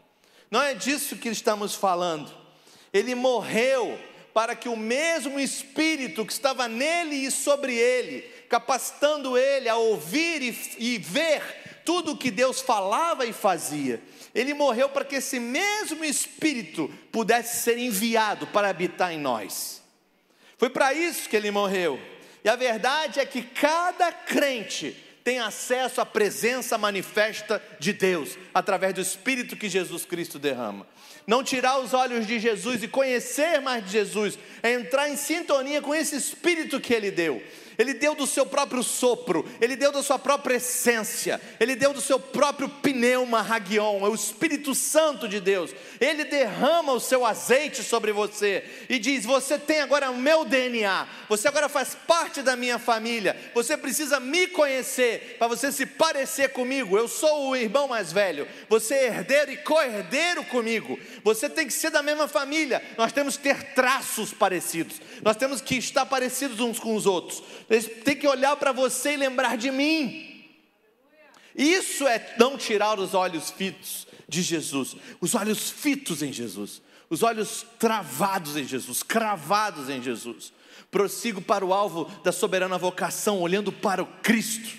[0.50, 2.32] Não é disso que estamos falando.
[2.92, 3.98] Ele morreu
[4.32, 10.42] para que o mesmo espírito que estava nele e sobre ele, capacitando ele a ouvir
[10.42, 14.02] e, e ver tudo o que Deus falava e fazia,
[14.34, 19.82] ele morreu para que esse mesmo Espírito pudesse ser enviado para habitar em nós.
[20.56, 22.00] Foi para isso que ele morreu.
[22.42, 28.92] E a verdade é que cada crente tem acesso à presença manifesta de Deus através
[28.92, 30.86] do Espírito que Jesus Cristo derrama.
[31.26, 35.80] Não tirar os olhos de Jesus e conhecer mais de Jesus, é entrar em sintonia
[35.80, 37.42] com esse Espírito que Ele deu.
[37.78, 42.00] Ele deu do seu próprio sopro, Ele deu da sua própria essência, Ele deu do
[42.00, 45.74] seu próprio pneuma ragion, é o Espírito Santo de Deus.
[46.00, 51.06] Ele derrama o seu azeite sobre você e diz: Você tem agora o meu DNA,
[51.28, 56.50] você agora faz parte da minha família, você precisa me conhecer para você se parecer
[56.50, 56.96] comigo.
[56.96, 60.98] Eu sou o irmão mais velho, você é herdeiro e co-herdeiro comigo.
[61.22, 65.60] Você tem que ser da mesma família, nós temos que ter traços parecidos, nós temos
[65.60, 67.42] que estar parecidos uns com os outros.
[67.68, 70.34] Eles têm que olhar para você e lembrar de mim.
[71.54, 77.22] Isso é não tirar os olhos fitos de Jesus, os olhos fitos em Jesus, os
[77.22, 80.52] olhos travados em Jesus, cravados em Jesus.
[80.90, 84.76] Prossigo para o alvo da soberana vocação, olhando para o Cristo.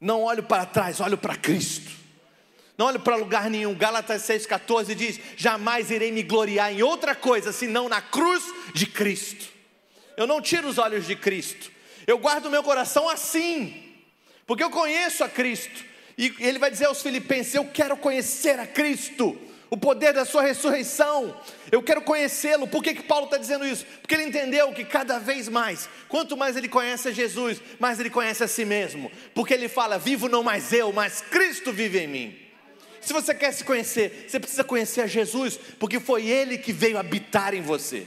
[0.00, 1.90] Não olho para trás, olho para Cristo.
[2.76, 3.74] Não olho para lugar nenhum.
[3.74, 8.42] Gálatas 6,14 diz: Jamais irei me gloriar em outra coisa senão na cruz
[8.74, 9.51] de Cristo.
[10.16, 11.70] Eu não tiro os olhos de Cristo.
[12.06, 13.94] Eu guardo o meu coração assim,
[14.46, 15.84] porque eu conheço a Cristo.
[16.18, 19.38] E ele vai dizer aos Filipenses: Eu quero conhecer a Cristo,
[19.70, 21.34] o poder da Sua ressurreição.
[21.70, 22.66] Eu quero conhecê-lo.
[22.66, 23.86] Por que, que Paulo está dizendo isso?
[24.00, 28.10] Porque ele entendeu que cada vez mais, quanto mais ele conhece a Jesus, mais ele
[28.10, 29.10] conhece a si mesmo.
[29.34, 32.38] Porque ele fala: Vivo não mais eu, mas Cristo vive em mim.
[33.00, 36.96] Se você quer se conhecer, você precisa conhecer a Jesus, porque foi Ele que veio
[36.96, 38.06] habitar em você.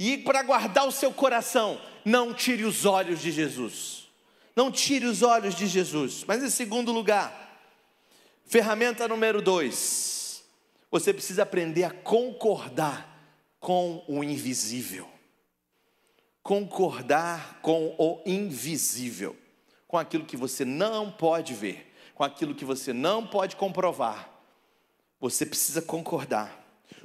[0.00, 4.08] E para guardar o seu coração, não tire os olhos de Jesus.
[4.56, 6.24] Não tire os olhos de Jesus.
[6.26, 7.60] Mas em segundo lugar,
[8.46, 10.42] ferramenta número dois,
[10.90, 13.14] você precisa aprender a concordar
[13.60, 15.06] com o invisível.
[16.42, 19.36] Concordar com o invisível,
[19.86, 24.30] com aquilo que você não pode ver, com aquilo que você não pode comprovar.
[25.20, 26.59] Você precisa concordar.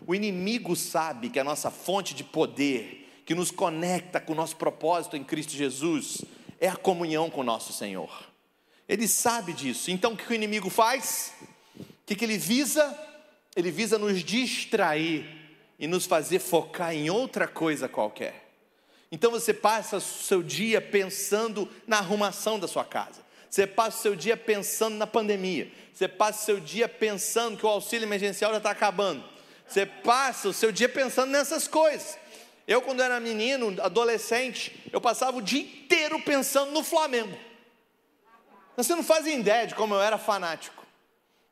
[0.08, 4.56] O inimigo sabe que a nossa fonte de poder, que nos conecta com o nosso
[4.56, 6.22] propósito em Cristo Jesus,
[6.60, 8.26] é a comunhão com o nosso Senhor.
[8.88, 9.90] Ele sabe disso.
[9.90, 11.34] Então o que o inimigo faz?
[11.80, 12.98] O que ele visa?
[13.56, 15.26] Ele visa nos distrair
[15.80, 18.46] e nos fazer focar em outra coisa qualquer.
[19.12, 23.24] Então você passa o seu dia pensando na arrumação da sua casa.
[23.50, 25.72] Você passa o seu dia pensando na pandemia.
[25.94, 29.35] Você passa o seu dia pensando que o auxílio emergencial já está acabando.
[29.68, 32.18] Você passa o seu dia pensando nessas coisas.
[32.68, 37.38] Eu, quando era menino, adolescente, eu passava o dia inteiro pensando no Flamengo.
[38.76, 40.86] Você não faz ideia de como eu era fanático.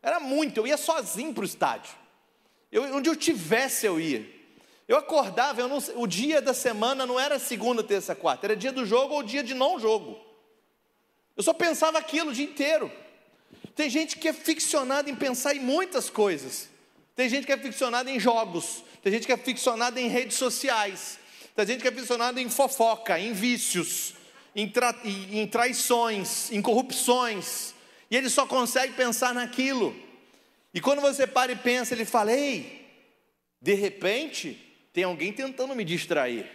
[0.02, 1.92] Era muito, eu ia sozinho para o estádio.
[2.72, 4.28] Eu, onde eu tivesse, eu ia.
[4.88, 8.72] Eu acordava, eu não, o dia da semana não era segunda, terça, quarta, era dia
[8.72, 10.20] do jogo ou dia de não jogo.
[11.38, 12.92] Eu só pensava aquilo o dia inteiro.
[13.76, 16.70] Tem gente que é ficcionada em pensar em muitas coisas.
[17.16, 21.20] Tem gente que é ficcionada em jogos, tem gente que é ficcionada em redes sociais,
[21.56, 24.16] tem gente que é ficcionada em fofoca, em vícios,
[24.56, 27.76] em, tra em traições, em corrupções,
[28.10, 29.96] e ele só consegue pensar naquilo.
[30.74, 32.84] E quando você para e pensa, ele fala: Ei,
[33.62, 34.60] de repente
[34.92, 36.50] tem alguém tentando me distrair,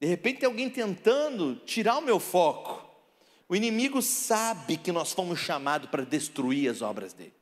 [0.00, 2.84] de repente tem alguém tentando tirar o meu foco.
[3.48, 7.35] O inimigo sabe que nós fomos chamados para destruir as obras dele.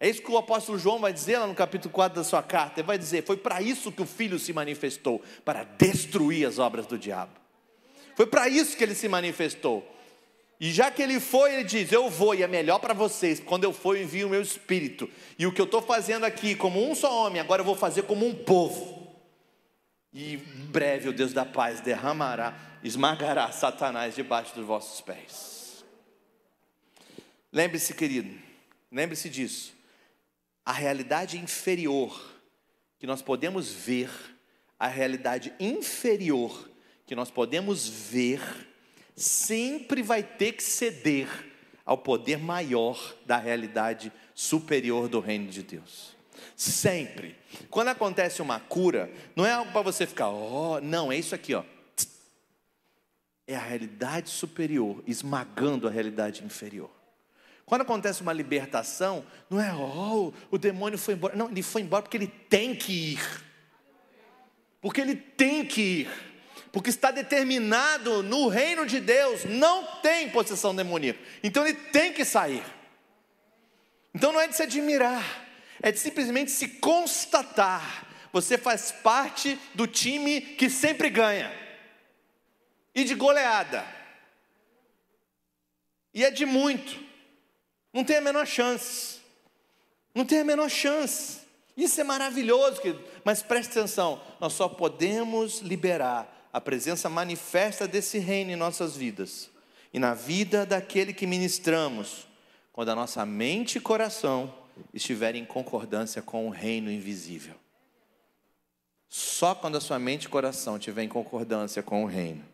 [0.00, 2.80] É isso que o apóstolo João vai dizer lá no capítulo 4 da sua carta.
[2.80, 6.86] Ele vai dizer: Foi para isso que o filho se manifestou para destruir as obras
[6.86, 7.32] do diabo.
[8.14, 9.86] Foi para isso que ele se manifestou.
[10.60, 13.40] E já que ele foi, ele diz: Eu vou, e é melhor para vocês.
[13.40, 15.10] Quando eu for, eu envio o meu espírito.
[15.36, 18.02] E o que eu estou fazendo aqui, como um só homem, agora eu vou fazer
[18.02, 18.98] como um povo.
[20.12, 25.84] E em breve o Deus da paz derramará, esmagará Satanás debaixo dos vossos pés.
[27.52, 28.36] Lembre-se, querido,
[28.90, 29.77] lembre-se disso.
[30.68, 32.14] A realidade inferior
[32.98, 34.10] que nós podemos ver,
[34.78, 36.68] a realidade inferior
[37.06, 38.38] que nós podemos ver,
[39.16, 41.26] sempre vai ter que ceder
[41.86, 46.14] ao poder maior da realidade superior do reino de Deus.
[46.54, 47.34] Sempre.
[47.70, 51.54] Quando acontece uma cura, não é algo para você ficar, oh, não, é isso aqui,
[51.54, 51.64] ó.
[53.46, 56.97] É a realidade superior esmagando a realidade inferior.
[57.68, 61.36] Quando acontece uma libertação, não é, oh, o demônio foi embora.
[61.36, 63.44] Não, ele foi embora porque ele tem que ir.
[64.80, 66.10] Porque ele tem que ir.
[66.72, 71.20] Porque está determinado no reino de Deus, não tem possessão demoníaca.
[71.42, 72.64] Então ele tem que sair.
[74.14, 75.22] Então não é de se admirar,
[75.82, 78.06] é de simplesmente se constatar.
[78.32, 81.52] Você faz parte do time que sempre ganha.
[82.94, 83.84] E de goleada.
[86.14, 87.07] E é de muito.
[87.98, 89.18] Não tem a menor chance.
[90.14, 91.40] Não tem a menor chance.
[91.76, 93.02] Isso é maravilhoso, querido.
[93.24, 99.50] mas preste atenção: nós só podemos liberar a presença manifesta desse reino em nossas vidas
[99.92, 102.28] e na vida daquele que ministramos,
[102.72, 104.54] quando a nossa mente e coração
[104.94, 107.56] estiverem em concordância com o reino invisível.
[109.08, 112.44] Só quando a sua mente e coração estiver em concordância com o reino.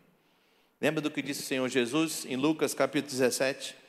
[0.81, 3.84] Lembra do que disse o Senhor Jesus em Lucas capítulo 17?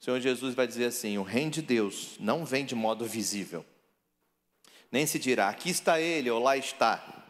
[0.00, 3.64] O Senhor Jesus vai dizer assim: o reino de Deus não vem de modo visível,
[4.90, 7.26] nem se dirá aqui está ele ou lá está,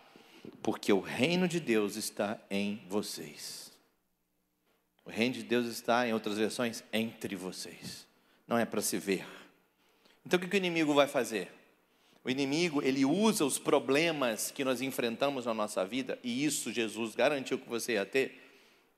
[0.63, 3.73] porque o reino de Deus está em vocês.
[5.05, 8.07] O reino de Deus está, em outras versões, entre vocês.
[8.47, 9.27] Não é para se ver.
[10.25, 11.51] Então o que o inimigo vai fazer?
[12.23, 17.15] O inimigo, ele usa os problemas que nós enfrentamos na nossa vida, e isso Jesus
[17.15, 18.50] garantiu que você ia ter,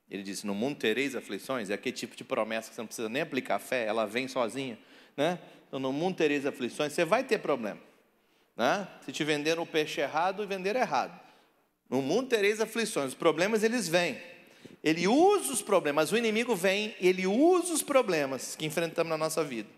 [0.09, 1.69] ele disse: No mundo tereis aflições.
[1.69, 4.77] É aquele tipo de promessa que você não precisa nem aplicar fé, ela vem sozinha.
[5.15, 5.39] Né?
[5.67, 7.79] Então, no mundo tereis aflições, você vai ter problema.
[8.55, 8.87] Né?
[9.01, 11.19] Se te venderam o peixe errado, venderam errado.
[11.89, 13.09] No mundo tereis aflições.
[13.09, 14.17] Os problemas, eles vêm.
[14.83, 19.43] Ele usa os problemas, o inimigo vem, ele usa os problemas que enfrentamos na nossa
[19.43, 19.69] vida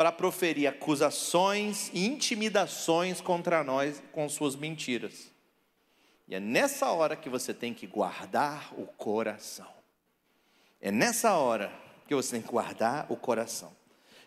[0.00, 5.29] para proferir acusações e intimidações contra nós com suas mentiras.
[6.30, 9.66] E é nessa hora que você tem que guardar o coração.
[10.80, 11.72] É nessa hora
[12.06, 13.72] que você tem que guardar o coração.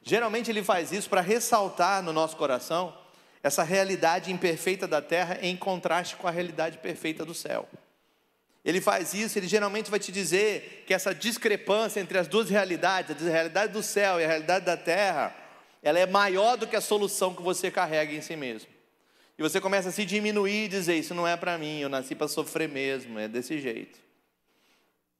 [0.03, 2.93] Geralmente ele faz isso para ressaltar no nosso coração
[3.41, 7.69] essa realidade imperfeita da terra em contraste com a realidade perfeita do céu.
[8.65, 13.15] Ele faz isso, ele geralmente vai te dizer que essa discrepância entre as duas realidades,
[13.25, 15.33] a realidade do céu e a realidade da terra,
[15.81, 18.72] ela é maior do que a solução que você carrega em si mesmo.
[19.37, 22.15] E você começa a se diminuir e dizer: Isso não é para mim, eu nasci
[22.15, 23.99] para sofrer mesmo, é desse jeito.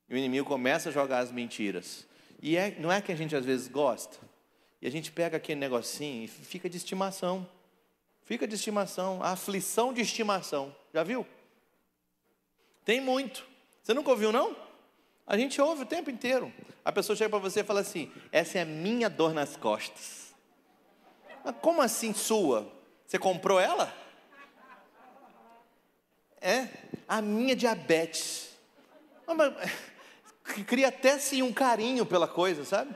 [0.09, 2.05] E o inimigo começa a jogar as mentiras.
[2.41, 4.17] E é, não é que a gente às vezes gosta.
[4.81, 7.47] E a gente pega aquele negocinho e fica de estimação.
[8.25, 10.75] Fica de estimação, a aflição de estimação.
[10.93, 11.25] Já viu?
[12.85, 13.45] Tem muito.
[13.81, 14.55] Você nunca ouviu, não?
[15.25, 16.53] A gente ouve o tempo inteiro.
[16.83, 20.33] A pessoa chega para você e fala assim: Essa é a minha dor nas costas.
[21.43, 22.71] Mas como assim sua?
[23.05, 24.02] Você comprou ela?
[26.43, 26.67] É,
[27.07, 28.49] a minha diabetes.
[30.67, 32.93] Cria até assim um carinho pela coisa, sabe?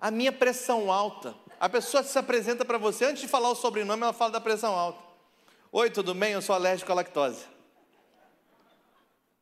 [0.00, 1.34] A minha pressão alta.
[1.60, 4.74] A pessoa se apresenta para você, antes de falar o sobrenome, ela fala da pressão
[4.74, 5.04] alta.
[5.70, 6.32] Oi, tudo bem?
[6.32, 7.44] Eu sou alérgico à lactose.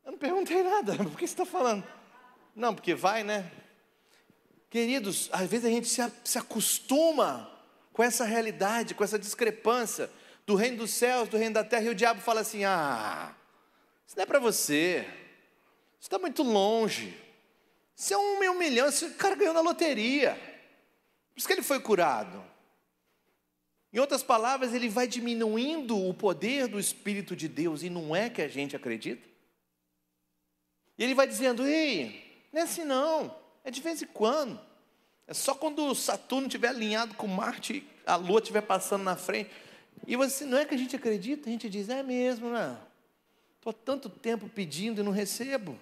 [0.05, 1.85] Eu não perguntei nada, por que você está falando?
[2.55, 3.49] Não, porque vai, né?
[4.69, 7.49] Queridos, às vezes a gente se, se acostuma
[7.93, 10.11] com essa realidade, com essa discrepância
[10.47, 13.35] do reino dos céus, do reino da terra, e o diabo fala assim: ah,
[14.07, 15.05] isso não é para você,
[15.99, 17.15] isso está muito longe,
[17.97, 20.35] isso é um milhão, esse cara ganhou na loteria,
[21.35, 22.45] por isso que ele foi curado.
[23.93, 28.31] Em outras palavras, ele vai diminuindo o poder do Espírito de Deus, e não é
[28.31, 29.27] que a gente acredita.
[30.97, 34.61] E ele vai dizendo: ei, não é assim não, é de vez em quando.
[35.27, 39.51] É só quando Saturno estiver alinhado com Marte, a Lua estiver passando na frente.
[40.05, 42.77] E você, não é que a gente acredita, a gente diz, é mesmo, né?
[43.57, 45.79] Estou tanto tempo pedindo e não recebo.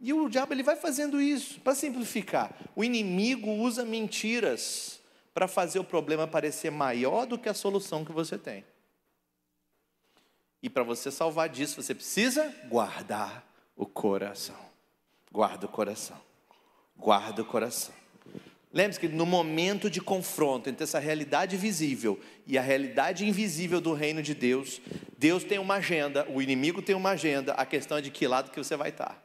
[0.00, 2.56] E o diabo ele vai fazendo isso, para simplificar.
[2.74, 5.00] O inimigo usa mentiras
[5.34, 8.64] para fazer o problema parecer maior do que a solução que você tem.
[10.62, 13.46] E para você salvar disso, você precisa guardar
[13.76, 14.56] o coração.
[15.30, 16.20] Guarda o coração.
[16.96, 17.94] Guarda o coração.
[18.72, 23.92] Lembre-se que no momento de confronto entre essa realidade visível e a realidade invisível do
[23.92, 24.80] reino de Deus,
[25.18, 28.50] Deus tem uma agenda, o inimigo tem uma agenda, a questão é de que lado
[28.50, 29.20] que você vai estar.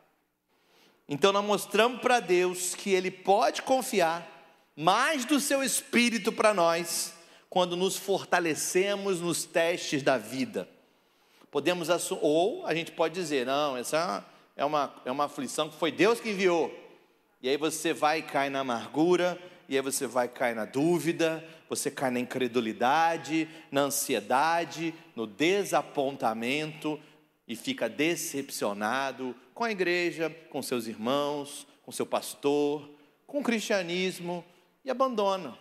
[1.07, 4.27] Então nós mostramos para Deus que Ele pode confiar
[4.76, 7.13] mais do seu espírito para nós
[7.47, 10.67] quando nos fortalecemos nos testes da vida.
[11.51, 11.88] Podemos
[12.19, 14.26] ou a gente pode dizer, não, essa
[14.57, 16.85] é uma, é uma aflição que foi Deus que enviou.
[17.45, 19.39] E aí você vai e cai na amargura,
[19.69, 26.99] e aí você vai cair na dúvida, você cai na incredulidade, na ansiedade, no desapontamento
[27.47, 32.89] e fica decepcionado com a igreja, com seus irmãos, com seu pastor,
[33.27, 34.43] com o cristianismo
[34.84, 35.55] e abandona.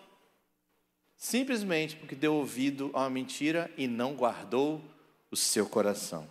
[1.19, 4.81] Simplesmente porque deu ouvido a uma mentira e não guardou
[5.31, 6.27] o seu coração.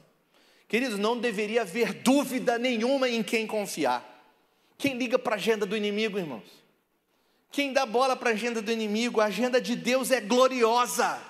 [0.67, 4.12] Queridos, não deveria haver dúvida nenhuma em quem confiar.
[4.83, 6.43] Quem liga para a agenda do inimigo, irmãos?
[7.49, 9.21] Quem dá bola para a agenda do inimigo?
[9.21, 11.21] A agenda de Deus é gloriosa.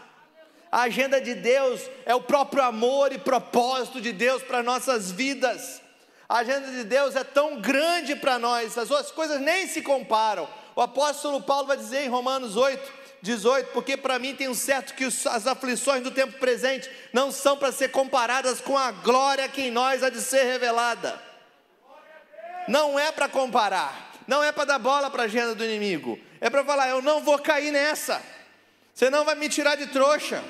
[0.71, 5.80] A agenda de Deus é o próprio amor e propósito de Deus para nossas vidas.
[6.27, 10.49] A agenda de Deus é tão grande para nós, as outras coisas nem se comparam.
[10.75, 15.03] O apóstolo Paulo vai dizer em Romanos 8, 18: Porque para mim tenho certo que
[15.03, 19.69] as aflições do tempo presente não são para ser comparadas com a glória que em
[19.69, 21.32] nós há de ser revelada.
[22.68, 26.49] Não é para comparar não é para dar bola para a agenda do inimigo, é
[26.49, 28.22] para falar: eu não vou cair nessa,
[28.94, 30.44] você não vai me tirar de trouxa.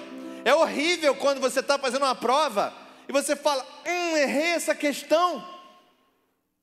[0.45, 2.73] É horrível quando você está fazendo uma prova
[3.07, 5.43] e você fala: hum, errei essa questão,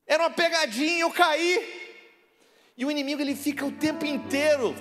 [0.06, 1.78] era uma pegadinha, eu caí.
[2.76, 4.74] E o inimigo ele fica o tempo inteiro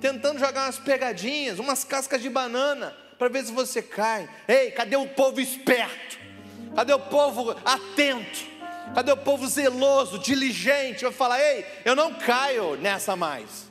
[0.00, 4.28] tentando jogar umas pegadinhas, umas cascas de banana, para ver se você cai.
[4.48, 6.18] Ei, cadê o povo esperto?
[6.74, 8.51] Cadê o povo atento?
[8.94, 11.04] Cadê o povo zeloso, diligente?
[11.04, 13.70] Vai falar: ei, eu não caio nessa mais.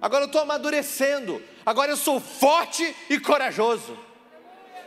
[0.00, 1.42] Agora eu estou amadurecendo.
[1.64, 3.98] Agora eu sou forte e corajoso.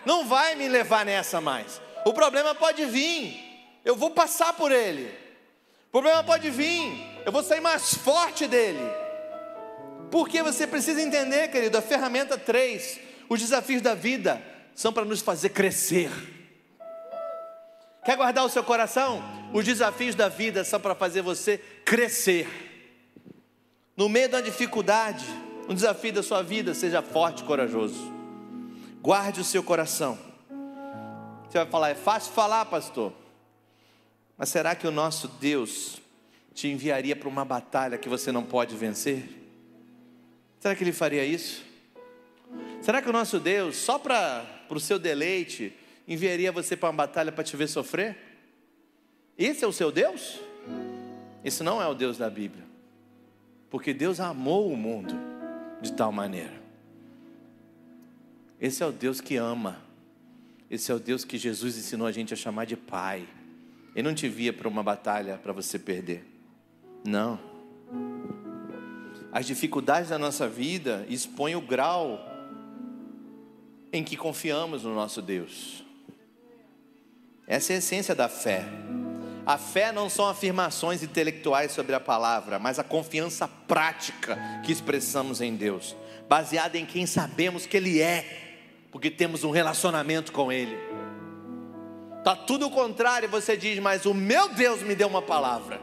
[0.05, 1.81] Não vai me levar nessa mais.
[2.05, 3.37] O problema pode vir.
[3.83, 5.13] Eu vou passar por ele.
[5.87, 7.21] O problema pode vir.
[7.25, 8.79] Eu vou sair mais forte dele.
[10.09, 14.41] Porque você precisa entender, querido, a ferramenta 3, os desafios da vida
[14.73, 16.09] são para nos fazer crescer.
[18.09, 19.23] Quer guardar o seu coração?
[19.53, 22.47] Os desafios da vida são para fazer você crescer.
[23.95, 25.23] No meio da dificuldade,
[25.69, 28.11] um desafio da sua vida, seja forte e corajoso.
[28.99, 30.17] Guarde o seu coração.
[31.47, 33.13] Você vai falar, é fácil falar, pastor.
[34.35, 36.01] Mas será que o nosso Deus
[36.55, 39.29] te enviaria para uma batalha que você não pode vencer?
[40.59, 41.63] Será que Ele faria isso?
[42.81, 45.77] Será que o nosso Deus, só para o seu deleite,
[46.09, 48.17] enviaria você para uma batalha para te ver sofrer?
[49.37, 50.39] Esse é o seu Deus?
[51.45, 52.65] Esse não é o Deus da Bíblia.
[53.69, 55.13] Porque Deus amou o mundo
[55.79, 56.59] de tal maneira.
[58.59, 59.79] Esse é o Deus que ama.
[60.69, 63.25] Esse é o Deus que Jesus ensinou a gente a chamar de Pai.
[63.95, 66.25] Ele não te via para uma batalha para você perder.
[67.05, 67.39] Não.
[69.31, 72.19] As dificuldades da nossa vida expõem o grau
[73.93, 75.83] em que confiamos no nosso Deus.
[77.49, 78.63] Essa é a essência da fé.
[79.43, 85.41] A fé não são afirmações intelectuais sobre a palavra, mas a confiança prática que expressamos
[85.41, 85.95] em Deus,
[86.29, 88.23] baseada em quem sabemos que Ele é,
[88.91, 90.77] porque temos um relacionamento com Ele.
[92.23, 95.81] Tá tudo ao contrário, você diz, mas o meu Deus me deu uma palavra.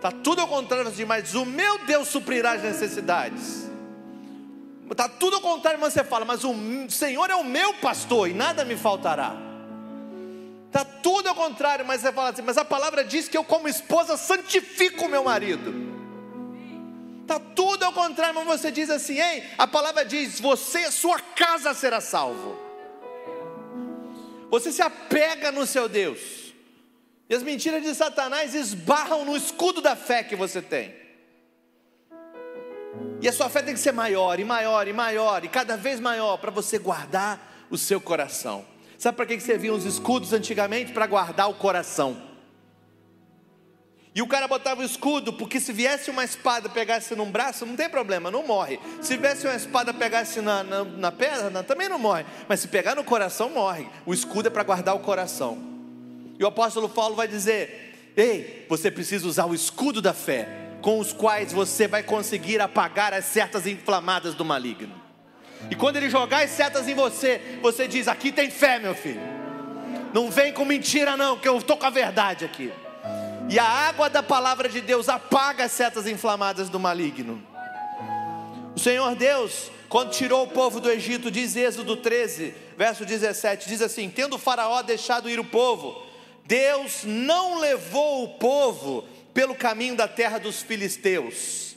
[0.00, 3.70] Tá tudo ao contrário, você diz, mas o meu Deus suprirá as necessidades.
[4.96, 6.52] Tá tudo ao contrário, você fala, mas o
[6.88, 9.46] Senhor é o meu pastor e nada me faltará.
[10.76, 13.66] Está tudo ao contrário, mas você fala assim, mas a palavra diz que eu, como
[13.66, 15.72] esposa, santifico o meu marido.
[17.22, 21.72] Está tudo ao contrário, mas você diz assim, ei, a palavra diz, você, sua casa
[21.72, 22.58] será salvo.
[24.50, 26.52] Você se apega no seu Deus.
[27.30, 30.94] E as mentiras de Satanás esbarram no escudo da fé que você tem.
[33.22, 35.98] E a sua fé tem que ser maior, e maior, e maior, e cada vez
[35.98, 38.75] maior, para você guardar o seu coração.
[38.98, 40.92] Sabe para que serviam os escudos antigamente?
[40.92, 42.16] Para guardar o coração.
[44.16, 47.76] E o cara botava o escudo, porque se viesse uma espada pegasse num braço, não
[47.76, 48.80] tem problema, não morre.
[49.02, 52.24] Se viesse uma espada pegasse na, na, na perna, também não morre.
[52.48, 53.86] Mas se pegar no coração, morre.
[54.06, 55.58] O escudo é para guardar o coração.
[56.38, 60.48] E o apóstolo Paulo vai dizer: Ei, você precisa usar o escudo da fé,
[60.80, 65.05] com os quais você vai conseguir apagar as certas inflamadas do maligno.
[65.70, 69.20] E quando ele jogar as setas em você, você diz: Aqui tem fé, meu filho.
[70.12, 72.72] Não vem com mentira, não, que eu estou com a verdade aqui.
[73.48, 77.42] E a água da palavra de Deus apaga as setas inflamadas do maligno.
[78.74, 83.82] O Senhor Deus, quando tirou o povo do Egito, diz Êxodo 13, verso 17: diz
[83.82, 86.02] assim: Tendo o Faraó deixado ir o povo,
[86.44, 91.76] Deus não levou o povo pelo caminho da terra dos filisteus,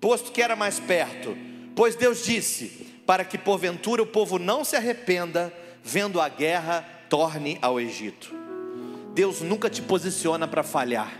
[0.00, 1.36] posto que era mais perto.
[1.74, 5.52] Pois Deus disse: para que porventura o povo não se arrependa,
[5.82, 8.34] vendo a guerra, torne ao Egito.
[9.12, 11.12] Deus nunca te posiciona para falhar.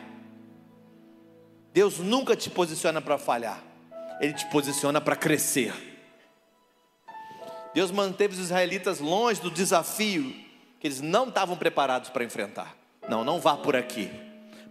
[1.71, 3.63] Deus nunca te posiciona para falhar.
[4.23, 5.75] Ele te posiciona para crescer.
[7.75, 10.35] Deus manteve os israelitas longe do desafio
[10.81, 12.75] que eles não estavam preparados para enfrentar.
[13.07, 14.11] Não, não vá por aqui.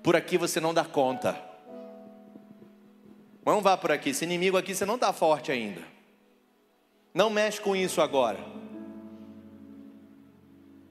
[0.01, 1.39] Por aqui você não dá conta.
[3.45, 4.09] Não vá por aqui.
[4.09, 6.00] Esse inimigo aqui você não está forte ainda.
[7.13, 8.39] Não mexe com isso agora.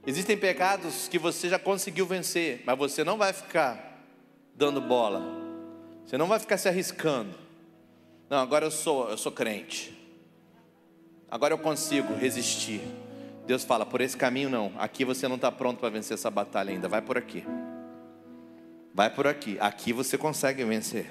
[0.05, 4.03] Existem pecados que você já conseguiu vencer, mas você não vai ficar
[4.55, 5.21] dando bola.
[6.05, 7.33] Você não vai ficar se arriscando.
[8.29, 9.97] Não, agora eu sou, eu sou crente.
[11.29, 12.81] Agora eu consigo resistir.
[13.45, 14.71] Deus fala, por esse caminho não.
[14.77, 16.87] Aqui você não está pronto para vencer essa batalha ainda.
[16.87, 17.43] Vai por aqui.
[18.93, 19.57] Vai por aqui.
[19.59, 21.07] Aqui você consegue vencer.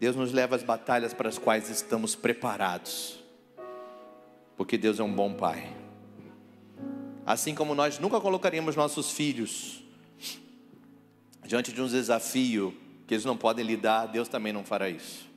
[0.00, 3.22] Deus nos leva às batalhas para as quais estamos preparados.
[4.56, 5.76] Porque Deus é um bom Pai.
[7.26, 9.84] Assim como nós nunca colocaríamos nossos filhos
[11.44, 12.74] diante de um desafio
[13.06, 15.28] que eles não podem lidar, Deus também não fará isso.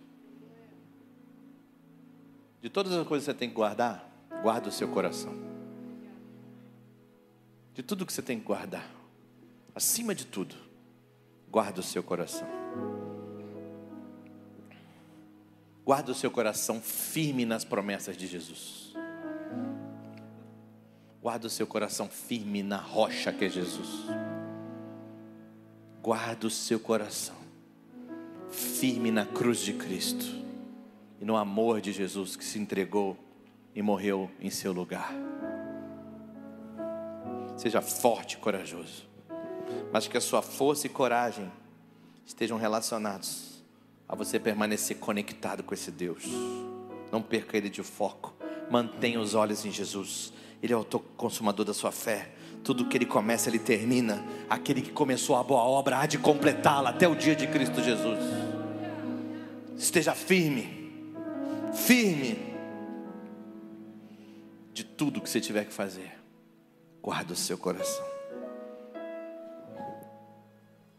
[2.61, 4.09] De todas as coisas que você tem que guardar,
[4.41, 5.33] guarda o seu coração.
[7.73, 8.89] De tudo que você tem que guardar,
[9.75, 10.55] acima de tudo,
[11.49, 12.47] guarda o seu coração.
[15.85, 18.93] Guarda o seu coração firme nas promessas de Jesus.
[21.21, 23.89] Guarda o seu coração firme na rocha que é Jesus.
[26.01, 27.35] Guarda o seu coração
[28.49, 30.25] firme na cruz de Cristo
[31.19, 33.17] e no amor de Jesus que se entregou
[33.75, 35.13] e morreu em seu lugar.
[37.57, 39.05] Seja forte e corajoso,
[39.91, 41.51] mas que a sua força e coragem
[42.25, 43.52] estejam relacionados
[44.07, 46.23] a você permanecer conectado com esse Deus.
[47.11, 48.33] Não perca ele de foco.
[48.69, 50.33] Mantenha os olhos em Jesus.
[50.61, 52.31] Ele é o consumador da sua fé.
[52.63, 54.23] Tudo que ele começa, ele termina.
[54.49, 58.19] Aquele que começou a boa obra há de completá-la até o dia de Cristo Jesus.
[59.77, 61.03] Esteja firme,
[61.73, 62.53] firme
[64.73, 66.13] de tudo que você tiver que fazer.
[67.01, 68.05] Guarda o seu coração.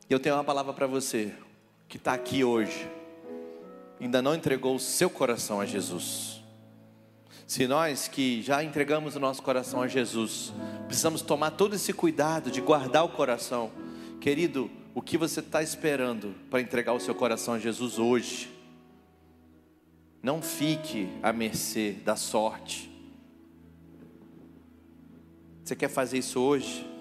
[0.08, 1.34] Eu tenho uma palavra para você
[1.88, 2.88] que está aqui hoje,
[4.00, 6.42] ainda não entregou o seu coração a Jesus.
[7.46, 10.52] Se nós que já entregamos o nosso coração a Jesus,
[10.86, 13.70] precisamos tomar todo esse cuidado de guardar o coração,
[14.20, 18.50] querido, o que você está esperando para entregar o seu coração a Jesus hoje?
[20.22, 22.90] Não fique à mercê da sorte.
[25.62, 26.93] Você quer fazer isso hoje?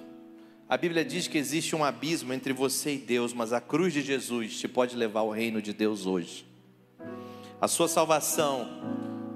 [0.73, 4.01] A Bíblia diz que existe um abismo entre você e Deus, mas a cruz de
[4.01, 6.47] Jesus te pode levar ao reino de Deus hoje.
[7.61, 8.67] A sua salvação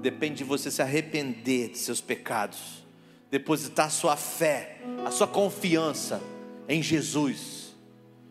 [0.02, 2.82] depende de você se arrepender de seus pecados,
[3.30, 6.20] depositar a sua fé, a sua confiança
[6.68, 7.72] em Jesus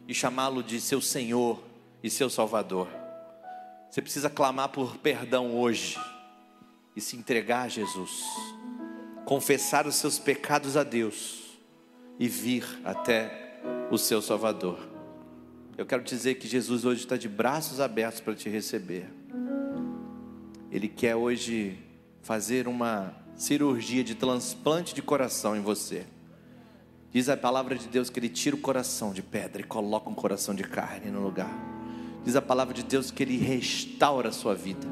[0.05, 1.63] e chamá-lo de seu Senhor
[2.03, 2.89] e seu Salvador.
[3.89, 5.97] Você precisa clamar por perdão hoje
[6.93, 8.21] e se entregar a Jesus,
[9.23, 11.46] confessar os seus pecados a Deus
[12.19, 13.61] e vir até
[13.91, 14.79] o seu Salvador.
[15.77, 19.05] Eu quero dizer que Jesus hoje está de braços abertos para te receber.
[20.71, 21.77] Ele quer hoje
[22.21, 26.05] fazer uma cirurgia de transplante de coração em você.
[27.11, 30.15] Diz a palavra de Deus que Ele tira o coração de pedra e coloca um
[30.15, 31.51] coração de carne no lugar.
[32.25, 34.87] Diz a palavra de Deus que Ele restaura a sua vida,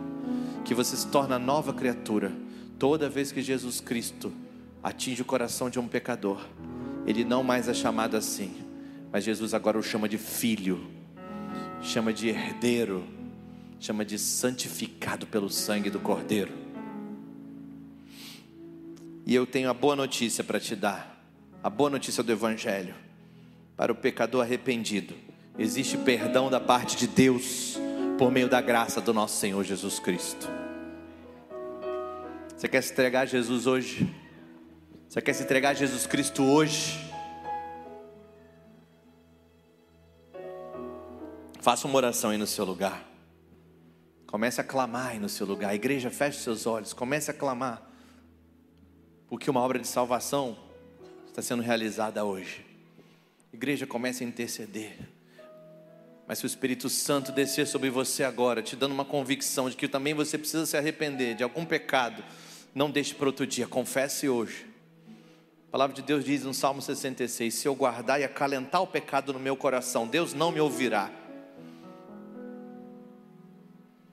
[0.64, 2.32] que você se torna nova criatura
[2.80, 4.32] toda vez que Jesus Cristo
[4.82, 6.40] atinge o coração de um pecador
[7.06, 8.56] ele não mais é chamado assim,
[9.12, 10.88] mas Jesus agora o chama de filho,
[11.82, 13.06] chama de herdeiro,
[13.80, 16.52] chama de santificado pelo sangue do Cordeiro.
[19.26, 21.24] E eu tenho a boa notícia para te dar,
[21.64, 22.96] a boa notícia do Evangelho,
[23.78, 25.14] para o pecador arrependido,
[25.58, 27.78] existe perdão da parte de Deus,
[28.18, 30.50] por meio da graça do nosso Senhor Jesus Cristo.
[32.56, 34.08] Você quer se entregar a Jesus hoje?
[35.16, 37.00] Você quer se entregar a Jesus Cristo hoje?
[41.62, 43.02] Faça uma oração aí no seu lugar.
[44.28, 45.70] Comece a clamar aí no seu lugar.
[45.70, 46.92] A igreja, feche seus olhos.
[46.92, 47.82] Comece a clamar.
[49.30, 50.58] Porque uma obra de salvação
[51.30, 52.66] está sendo realizada hoje.
[53.54, 55.00] Igreja, comece a interceder.
[56.28, 59.88] Mas se o Espírito Santo descer sobre você agora, te dando uma convicção de que
[59.88, 62.22] também você precisa se arrepender de algum pecado,
[62.74, 64.75] não deixe para outro dia, confesse hoje
[65.76, 69.40] palavra de Deus diz no Salmo 66: Se eu guardar e acalentar o pecado no
[69.40, 71.12] meu coração, Deus não me ouvirá.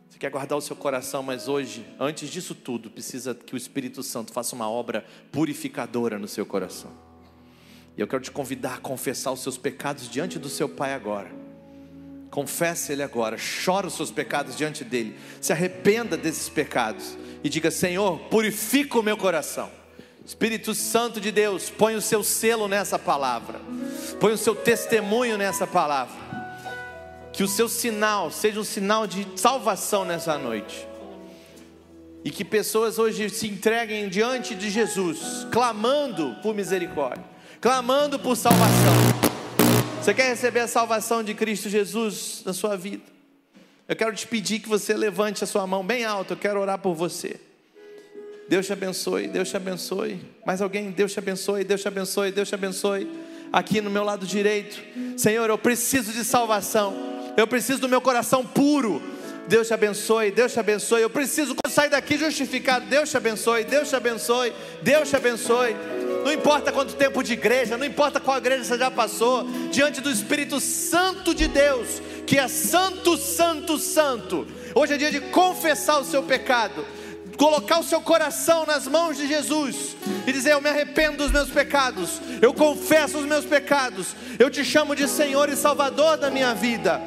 [0.09, 4.03] Você quer guardar o seu coração, mas hoje, antes disso tudo, precisa que o Espírito
[4.03, 6.91] Santo faça uma obra purificadora no seu coração.
[7.97, 11.31] E eu quero te convidar a confessar os seus pecados diante do seu Pai agora.
[12.29, 17.71] Confesse Ele agora, chora os seus pecados diante dele, se arrependa desses pecados e diga:
[17.71, 19.82] Senhor, purifica o meu coração.
[20.25, 23.61] Espírito Santo de Deus, põe o seu selo nessa palavra,
[24.21, 26.15] põe o seu testemunho nessa palavra,
[27.33, 30.87] que o seu sinal seja um sinal de salvação nessa noite,
[32.25, 37.25] e que pessoas hoje se entreguem diante de Jesus, clamando por misericórdia,
[37.61, 38.95] clamando por salvação.
[40.01, 43.03] Você quer receber a salvação de Cristo Jesus na sua vida?
[43.89, 46.79] Eu quero te pedir que você levante a sua mão bem alta, eu quero orar
[46.79, 47.41] por você.
[48.53, 50.21] Deus te abençoe, Deus te abençoe.
[50.45, 50.91] Mais alguém?
[50.91, 53.11] Deus te abençoe, Deus te abençoe, Deus te abençoe.
[53.51, 54.79] Aqui no meu lado direito,
[55.17, 56.95] Senhor, eu preciso de salvação.
[57.35, 59.01] Eu preciso do meu coração puro.
[59.49, 61.01] Deus te abençoe, Deus te abençoe.
[61.01, 62.85] Eu preciso sair daqui justificado.
[62.85, 64.53] Deus te abençoe, Deus te abençoe,
[64.83, 65.75] Deus te abençoe.
[66.23, 70.11] Não importa quanto tempo de igreja, não importa qual igreja você já passou, diante do
[70.11, 74.47] Espírito Santo de Deus, que é santo, santo, santo.
[74.75, 76.85] Hoje é dia de confessar o seu pecado
[77.37, 79.97] colocar o seu coração nas mãos de Jesus
[80.27, 84.65] e dizer: Eu me arrependo dos meus pecados, eu confesso os meus pecados, eu te
[84.65, 87.01] chamo de Senhor e Salvador da minha vida.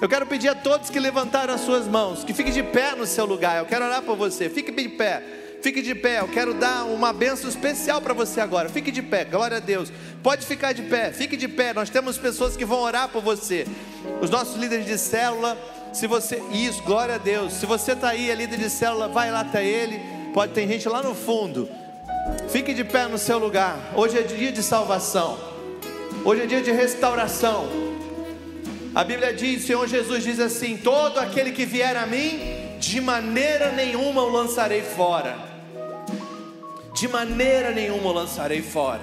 [0.00, 3.04] Eu quero pedir a todos que levantaram as suas mãos, que fiquem de pé no
[3.04, 3.58] seu lugar.
[3.58, 4.48] Eu quero orar por você.
[4.48, 5.22] Fique de pé.
[5.60, 6.20] Fique de pé.
[6.20, 8.68] Eu quero dar uma bênção especial para você agora.
[8.68, 9.24] Fique de pé.
[9.24, 9.92] Glória a Deus.
[10.22, 11.10] Pode ficar de pé.
[11.10, 11.74] Fique de pé.
[11.74, 13.66] Nós temos pessoas que vão orar por você.
[14.22, 15.58] Os nossos líderes de célula
[15.98, 17.54] se você, isso, glória a Deus.
[17.54, 20.00] Se você está aí, é líder de célula, vai lá até ele.
[20.32, 21.68] Pode ter gente lá no fundo.
[22.48, 23.76] Fique de pé no seu lugar.
[23.96, 25.36] Hoje é dia de salvação.
[26.24, 27.68] Hoje é dia de restauração.
[28.94, 32.40] A Bíblia diz, o Senhor Jesus diz assim: Todo aquele que vier a mim,
[32.78, 35.36] de maneira nenhuma o lançarei fora.
[36.94, 39.02] De maneira nenhuma o lançarei fora.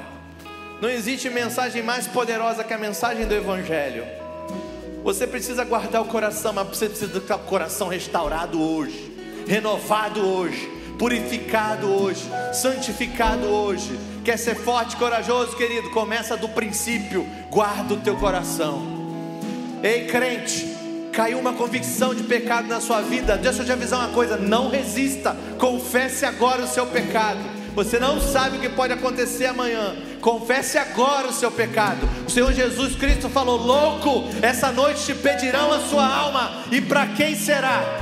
[0.82, 4.25] Não existe mensagem mais poderosa que a mensagem do Evangelho.
[5.06, 9.16] Você precisa guardar o coração, mas você precisa ter o coração restaurado hoje,
[9.48, 10.68] renovado hoje,
[10.98, 14.00] purificado hoje, santificado hoje.
[14.24, 15.92] Quer ser forte corajoso, querido?
[15.92, 18.82] Começa do princípio, guarda o teu coração.
[19.84, 20.76] Ei, crente,
[21.14, 24.72] caiu uma convicção de pecado na sua vida, deixa eu te avisar uma coisa: não
[24.72, 27.42] resista, confesse agora o seu pecado.
[27.76, 29.96] Você não sabe o que pode acontecer amanhã.
[30.22, 32.08] Confesse agora o seu pecado.
[32.26, 37.08] O Senhor Jesus Cristo falou: Louco, essa noite te pedirão a sua alma, e para
[37.08, 38.00] quem será?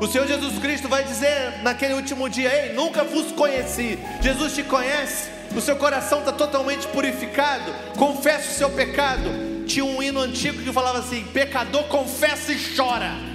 [0.00, 3.98] O Senhor Jesus Cristo vai dizer naquele último dia: Ei, nunca vos conheci.
[4.20, 7.72] Jesus te conhece, o seu coração está totalmente purificado.
[7.98, 9.64] Confesse o seu pecado.
[9.66, 13.31] Tinha um hino antigo que falava assim: Pecador, confessa e chora.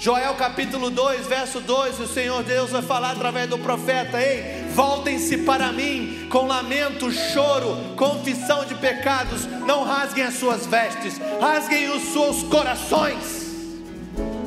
[0.00, 5.38] Joel capítulo 2, verso 2, o Senhor Deus vai falar através do profeta: Ei, voltem-se
[5.38, 12.12] para mim com lamento, choro, confissão de pecados, não rasguem as suas vestes, rasguem os
[12.12, 13.56] seus corações,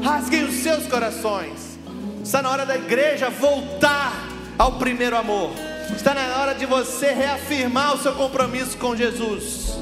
[0.02, 1.78] rasguem os seus corações.
[2.24, 4.14] Está na hora da igreja voltar
[4.58, 5.52] ao primeiro amor,
[5.94, 9.78] está na hora de você reafirmar o seu compromisso com Jesus,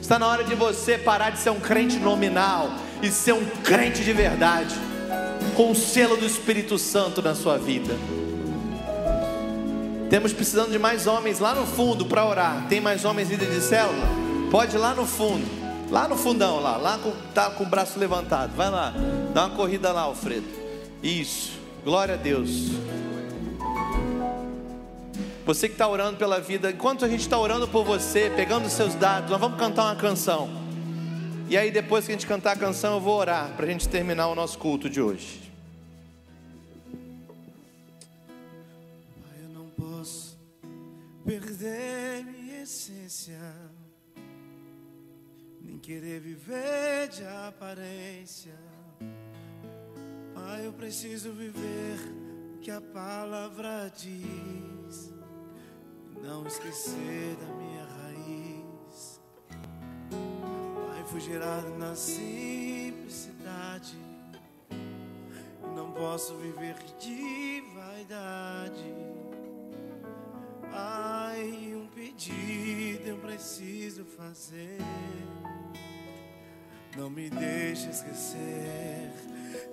[0.00, 2.70] está na hora de você parar de ser um crente nominal
[3.02, 4.89] e ser um crente de verdade
[5.60, 7.94] com o selo do Espírito Santo na sua vida.
[10.08, 12.66] Temos precisando de mais homens lá no fundo para orar.
[12.66, 14.06] Tem mais homens líderes de célula?
[14.50, 15.44] Pode ir lá no fundo.
[15.90, 18.56] Lá no fundão, lá, lá com, tá com o braço levantado.
[18.56, 18.94] Vai lá,
[19.34, 20.46] dá uma corrida lá, Alfredo.
[21.02, 21.52] Isso,
[21.84, 22.70] glória a Deus.
[25.44, 28.94] Você que está orando pela vida, enquanto a gente está orando por você, pegando seus
[28.94, 30.48] dados, nós vamos cantar uma canção.
[31.50, 33.86] E aí, depois que a gente cantar a canção, eu vou orar para a gente
[33.86, 35.49] terminar o nosso culto de hoje.
[41.30, 43.38] Perder minha essência,
[45.60, 48.58] nem querer viver de aparência.
[50.34, 51.98] Pai, eu preciso viver
[52.56, 55.14] o que a palavra diz,
[56.20, 59.20] não esquecer da minha raiz.
[60.88, 63.96] Pai, fui gerado na simplicidade,
[65.76, 69.29] não posso viver de vaidade.
[70.72, 74.78] Ai, um pedido eu preciso fazer.
[76.96, 79.12] Não me deixe esquecer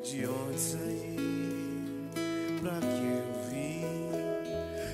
[0.04, 2.10] de onde saí,
[2.62, 3.88] pra que eu vim.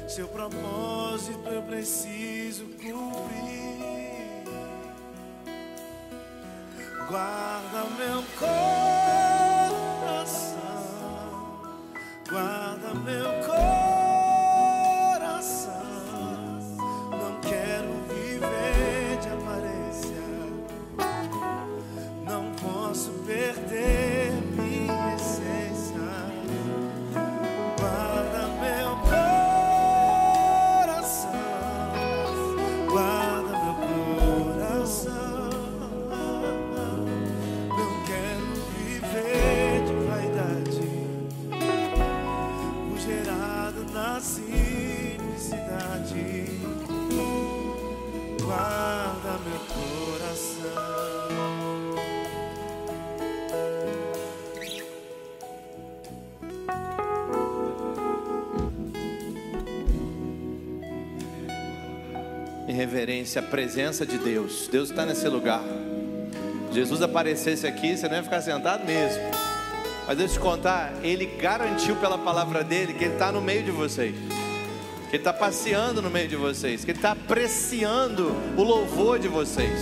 [0.07, 3.73] Seu propósito eu preciso cumprir.
[7.09, 8.53] Guarda meu coração,
[12.29, 13.52] guarda meu coração.
[62.83, 64.67] Reverência presença de Deus.
[64.67, 65.63] Deus está nesse lugar.
[66.71, 69.23] Jesus aparecesse aqui, você não ia ficar sentado mesmo.
[70.05, 73.63] Mas deixa eu te contar, Ele garantiu pela palavra dele que Ele está no meio
[73.63, 74.13] de vocês.
[75.09, 76.83] Que Ele está passeando no meio de vocês.
[76.83, 79.79] Que Ele está apreciando o louvor de vocês.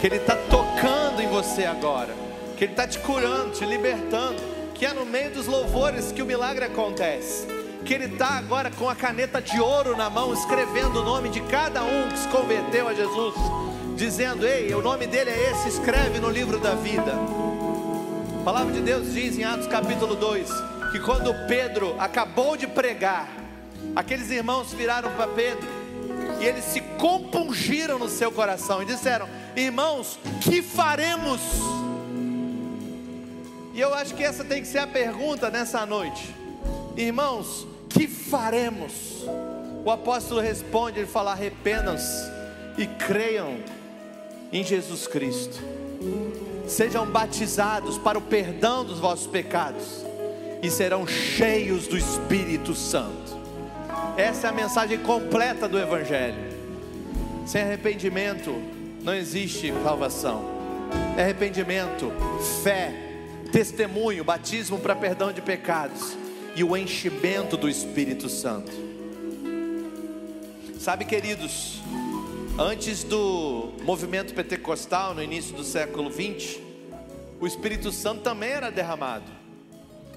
[0.00, 2.14] Que Ele está tocando em você agora.
[2.56, 4.40] Que Ele está te curando, te libertando.
[4.72, 7.55] Que é no meio dos louvores que o milagre acontece.
[7.86, 11.40] Que Ele está agora com a caneta de ouro na mão, escrevendo o nome de
[11.42, 13.34] cada um que se converteu a Jesus.
[13.94, 17.12] Dizendo: Ei, o nome dele é esse, escreve no livro da vida.
[18.40, 20.50] A palavra de Deus diz em Atos capítulo 2
[20.90, 23.28] que quando Pedro acabou de pregar,
[23.94, 25.68] aqueles irmãos viraram para Pedro
[26.40, 31.40] e eles se compungiram no seu coração e disseram: Irmãos, que faremos?
[33.72, 36.34] E eu acho que essa tem que ser a pergunta nessa noite.
[36.96, 39.24] Irmãos, que faremos?
[39.84, 42.30] O apóstolo responde, ele fala: arrependam-se
[42.76, 43.56] e creiam
[44.52, 45.58] em Jesus Cristo.
[46.66, 50.04] Sejam batizados para o perdão dos vossos pecados
[50.62, 53.36] e serão cheios do Espírito Santo.
[54.16, 56.54] Essa é a mensagem completa do Evangelho.
[57.46, 58.52] Sem arrependimento
[59.02, 60.56] não existe salvação.
[61.16, 62.12] Arrependimento,
[62.62, 62.92] fé,
[63.52, 66.25] testemunho, batismo para perdão de pecados
[66.56, 68.72] e o enchimento do Espírito Santo.
[70.80, 71.82] Sabe, queridos,
[72.58, 76.62] antes do movimento pentecostal, no início do século 20,
[77.38, 79.30] o Espírito Santo também era derramado.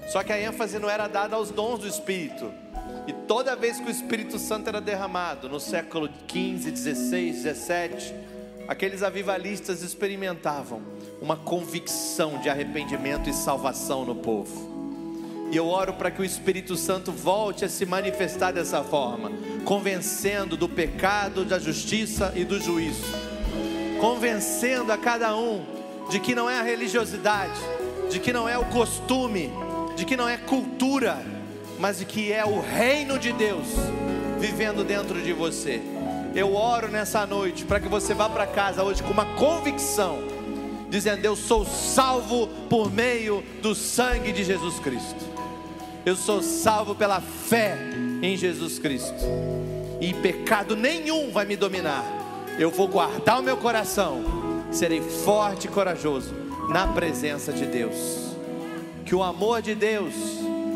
[0.08, 2.50] Só que a ênfase não era dada aos dons do Espírito.
[3.06, 8.14] E toda vez que o Espírito Santo era derramado, no século 15, 16, 17,
[8.66, 10.80] aqueles avivalistas experimentavam
[11.20, 14.69] uma convicção de arrependimento e salvação no povo.
[15.50, 19.32] E eu oro para que o Espírito Santo volte a se manifestar dessa forma,
[19.64, 23.04] convencendo do pecado, da justiça e do juízo,
[24.00, 25.64] convencendo a cada um
[26.08, 27.60] de que não é a religiosidade,
[28.08, 29.50] de que não é o costume,
[29.96, 31.18] de que não é cultura,
[31.80, 33.66] mas de que é o reino de Deus
[34.38, 35.80] vivendo dentro de você.
[36.34, 40.18] Eu oro nessa noite para que você vá para casa hoje com uma convicção,
[40.88, 45.29] dizendo: Eu sou salvo por meio do sangue de Jesus Cristo.
[46.04, 47.76] Eu sou salvo pela fé
[48.22, 49.14] em Jesus Cristo.
[50.00, 52.04] E pecado nenhum vai me dominar.
[52.58, 54.22] Eu vou guardar o meu coração.
[54.72, 56.34] Serei forte e corajoso
[56.70, 58.34] na presença de Deus.
[59.04, 60.14] Que o amor de Deus,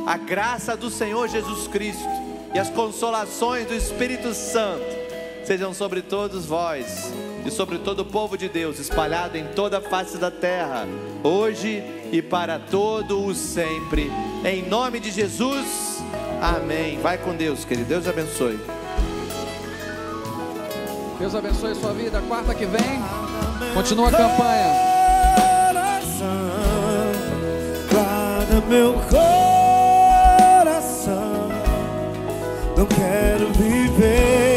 [0.06, 2.08] a graça do Senhor Jesus Cristo
[2.54, 5.04] e as consolações do Espírito Santo
[5.44, 7.12] sejam sobre todos vós
[7.44, 10.86] e sobre todo o povo de Deus espalhado em toda a face da terra,
[11.22, 14.10] hoje e para todo o sempre.
[14.44, 16.02] Em nome de Jesus.
[16.38, 16.98] Amém.
[17.00, 17.88] Vai com Deus, querido.
[17.88, 18.60] Deus abençoe.
[21.18, 22.20] Deus abençoe a sua vida.
[22.28, 23.00] Quarta que vem,
[23.72, 24.74] continua a campanha.
[25.72, 26.28] coração,
[27.90, 28.92] guarda meu
[30.68, 31.48] coração.
[32.76, 34.53] Não quero viver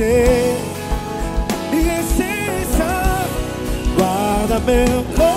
[0.00, 0.56] perder
[1.70, 2.86] minha essência.
[3.96, 5.29] Guarda meu coração.